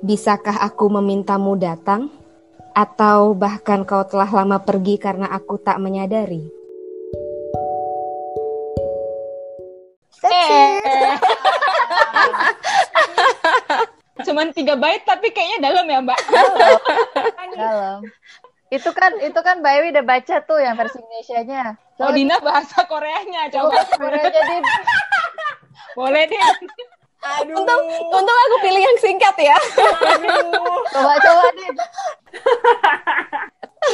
[0.00, 2.08] Bisakah aku memintamu datang?
[2.72, 6.48] Atau bahkan kau telah lama pergi karena aku tak menyadari?
[14.24, 16.16] Cuman tiga bait tapi kayaknya dalam ya mbak.
[17.52, 18.08] Dalam.
[18.72, 21.78] Itu kan itu kan Mbak Ewi udah baca tuh yang versi Indonesia-nya.
[22.00, 23.84] Oh Dina bahasa Koreanya coba.
[23.94, 24.56] Koreanya di.
[25.94, 26.42] Boleh deh.
[27.23, 27.51] Aduh.
[27.51, 27.83] Untung,
[28.15, 29.57] untung aku pilih yang singkat ya.
[30.15, 30.83] Aduh.
[30.87, 31.69] Coba coba nih.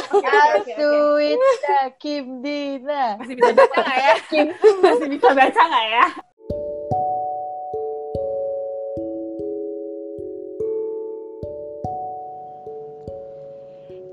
[0.06, 3.18] Asuita Kim Dina.
[3.18, 4.14] Masih bisa baca nggak ya?
[4.30, 4.46] Kim
[4.82, 6.06] masih bisa baca nggak ya?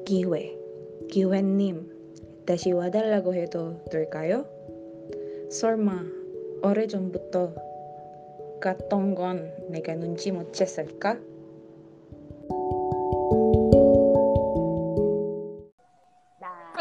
[0.03, 0.53] 기회,
[1.09, 1.89] 기회님,
[2.45, 4.45] 다시 와달라고 해도 될까요?
[5.49, 6.03] 설마
[6.61, 7.55] 오래전부터
[8.61, 11.17] 갔던 건 내가 눈치 못 챘을까?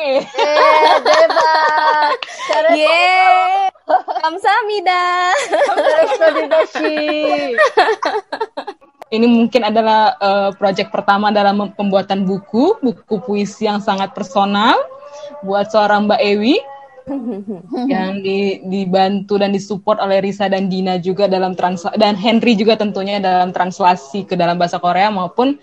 [0.03, 0.19] Eh,
[1.05, 1.37] 대박!
[2.77, 3.71] 예!
[4.23, 4.91] 감사합니다.
[9.13, 14.73] Ini mungkin adalah uh, proyek pertama dalam pembuatan buku, buku puisi yang sangat personal
[15.45, 16.57] buat seorang Mbak Ewi
[17.92, 22.76] yang di, dibantu dan disupport oleh Risa dan Dina juga dalam trans dan Henry juga
[22.76, 25.56] tentunya dalam translasi ke dalam bahasa Korea maupun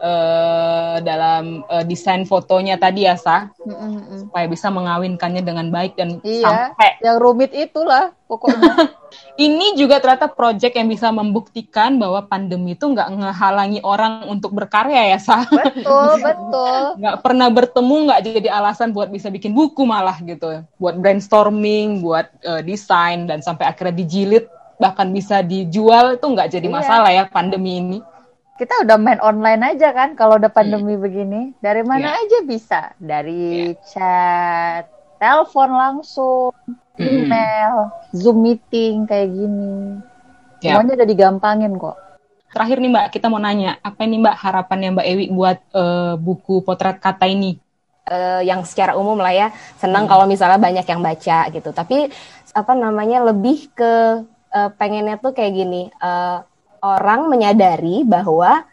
[0.00, 3.52] uh, dalam uh, desain fotonya tadi ya Sa.
[3.60, 4.26] Mm-hmm.
[4.26, 6.98] supaya bisa mengawinkannya dengan baik dan iya, sampai.
[7.04, 8.90] yang rumit itulah pokoknya.
[9.40, 15.16] Ini juga ternyata project yang bisa membuktikan bahwa pandemi itu nggak ngehalangi orang untuk berkarya
[15.16, 15.44] ya Sa.
[15.48, 17.00] Betul betul.
[17.00, 20.62] Nggak pernah bertemu nggak jadi alasan buat bisa bikin buku malah gitu.
[20.78, 24.46] Buat brainstorming buat uh, desain dan sampai akhirnya dijilid
[24.80, 26.74] bahkan bisa dijual itu nggak jadi iya.
[26.80, 27.98] masalah ya pandemi ini
[28.60, 31.00] kita udah main online aja kan kalau udah pandemi hmm.
[31.00, 32.20] begini dari mana yeah.
[32.20, 33.88] aja bisa dari yeah.
[33.88, 34.84] chat
[35.16, 36.52] telepon langsung
[37.00, 37.08] hmm.
[37.08, 39.96] email zoom meeting kayak gini
[40.60, 40.76] yeah.
[40.76, 41.96] semuanya udah digampangin kok
[42.52, 46.60] terakhir nih mbak kita mau nanya apa ini mbak harapannya mbak Ewi buat uh, buku
[46.60, 47.56] potret kata ini
[48.12, 49.48] uh, yang secara umum lah ya
[49.80, 50.12] senang hmm.
[50.12, 52.12] kalau misalnya banyak yang baca gitu tapi
[52.52, 54.20] apa namanya lebih ke
[54.52, 56.44] uh, pengennya tuh kayak gini uh,
[56.80, 58.64] orang menyadari bahwa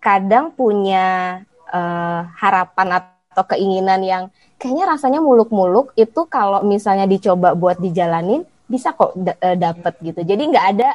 [0.00, 4.24] kadang punya uh, harapan atau keinginan yang
[4.56, 10.20] kayaknya rasanya muluk-muluk itu kalau misalnya dicoba buat dijalanin bisa kok uh, dapet gitu.
[10.24, 10.90] Jadi nggak ada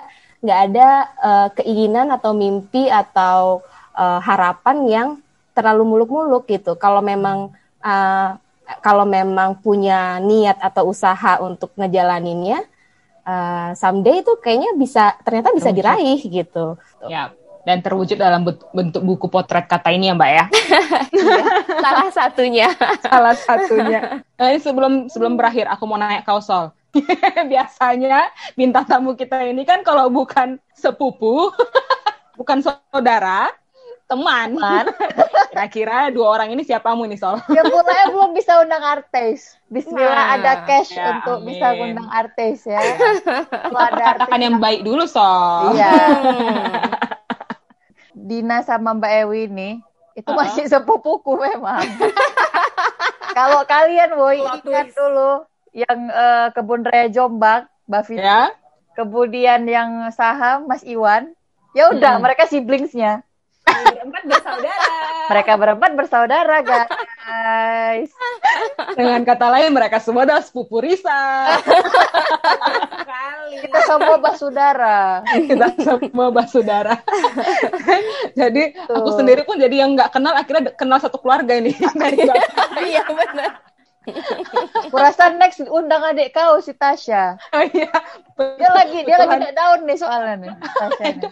[0.46, 0.88] nggak ada
[1.22, 3.66] uh, keinginan atau mimpi atau
[3.98, 5.08] uh, harapan yang
[5.56, 6.76] terlalu muluk-muluk gitu.
[6.76, 8.30] Kalau memang uh,
[8.82, 12.66] kalau memang punya niat atau usaha untuk ngejalaninnya,
[13.26, 16.78] uh, someday itu kayaknya bisa ternyata bisa diraih gitu.
[17.10, 17.34] Ya,
[17.66, 20.46] dan terwujud dalam bentuk buku potret kata ini ya Mbak ya.
[21.84, 22.70] Salah satunya.
[23.02, 24.22] Salah satunya.
[24.38, 26.70] Nah, ini sebelum sebelum berakhir aku mau nanya kau Sol.
[27.52, 31.52] Biasanya bintang tamu kita ini kan kalau bukan sepupu,
[32.40, 33.52] bukan saudara,
[34.06, 34.62] teman.
[35.52, 37.42] Kira-kira dua orang ini siapamu nih Sol?
[37.50, 39.58] Ya mulai belum bisa undang artis.
[39.72, 41.48] Bismillah nah, ada cash ya, untuk amin.
[41.50, 42.80] bisa undang artis ya.
[42.80, 45.74] Kita perkatakan yang baik dulu Sol.
[45.74, 45.94] Iya.
[48.26, 49.70] Dina sama Mbak Ewi ini
[50.16, 50.48] itu uh -huh.
[50.48, 51.84] masih sepupuku memang.
[53.38, 55.44] Kalau kalian woi ingat dulu
[55.76, 58.16] yang uh, kebun raya Jombang, Mbak.
[58.16, 58.56] Ya.
[58.96, 61.36] Kemudian yang saham Mas Iwan.
[61.76, 62.24] Ya udah, hmm.
[62.24, 63.25] mereka siblingsnya.
[63.66, 64.94] Berempat bersaudara.
[65.26, 68.12] Mereka berempat bersaudara, guys.
[68.94, 71.58] Dengan kata lain, mereka semua adalah sepupu Risa.
[73.66, 75.26] Kita semua basudara.
[75.26, 76.96] Kita semua basudara.
[78.40, 78.96] jadi Tuh.
[79.02, 81.74] aku sendiri pun jadi yang nggak kenal akhirnya kenal satu keluarga ini.
[82.86, 83.52] Iya benar.
[84.94, 87.42] Kurasa next undang adik kau si Tasya.
[87.56, 87.90] Oh, iya.
[88.38, 90.54] Dia lagi dia lagi tidak down nih soalnya nih.
[90.62, 91.32] Tasya nih.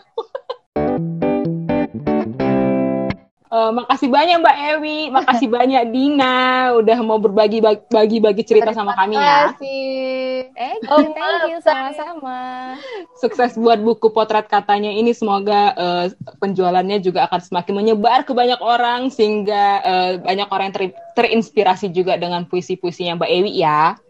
[3.53, 8.97] Uh, makasih banyak Mbak Ewi, makasih banyak Dina udah mau berbagi bagi bagi cerita sama
[8.97, 9.21] kami ya.
[9.21, 9.93] Terima kasih.
[10.57, 12.37] Eh, oh, thank you sama-sama.
[13.13, 16.09] Sukses buat buku potret katanya ini semoga uh,
[16.41, 21.93] penjualannya juga akan semakin menyebar ke banyak orang sehingga uh, banyak orang yang ter terinspirasi
[21.93, 24.01] juga dengan puisi-puisinya Mbak Ewi ya.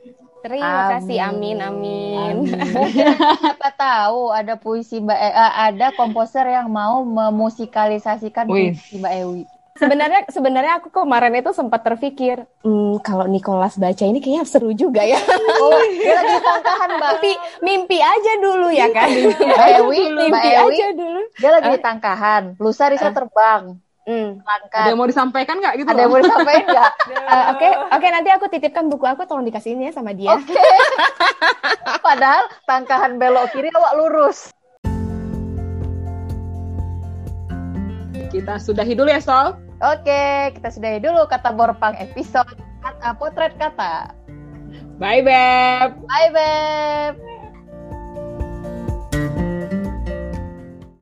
[0.44, 2.36] Terima kasih, amin, amin.
[2.44, 8.76] Mungkin siapa tahu ada puisi Mbak e, uh, ada komposer yang mau memusikalisasikan Wih.
[8.76, 9.44] puisi Mbak Ewi.
[9.74, 15.02] Sebenarnya sebenarnya aku kemarin itu sempat terpikir, hmm, kalau Nicholas baca ini kayaknya seru juga
[15.02, 15.18] ya.
[15.64, 17.12] Oh, dia lagi tangkahan Mbak.
[17.18, 17.32] Mimpi,
[17.64, 19.10] mimpi aja dulu ya kan.
[19.10, 21.22] Mbak Ewi, Mbak Ewi, aja dulu.
[21.40, 22.44] Dia lagi di tangkahan.
[22.60, 23.80] Lusa Risa terbang.
[24.04, 24.44] Hmm.
[24.44, 25.88] Ada yang mau disampaikan nggak gitu?
[25.88, 26.92] Ada yang mau disampaikan nggak?
[27.04, 30.36] Oke, uh, oke, okay, okay, nanti aku titipkan buku aku, tolong dikasihin ya sama dia.
[30.36, 30.52] Oke.
[30.52, 30.76] Okay.
[32.06, 34.52] Padahal tangkahan belok kiri awak lurus.
[38.34, 39.56] Kita sudahi dulu ya, Sol.
[39.80, 42.50] Oke, kita sudahi dulu kata Borpang episode
[42.84, 44.12] kata potret kata.
[45.00, 45.96] Bye, Beb.
[46.08, 47.33] Bye, Beb.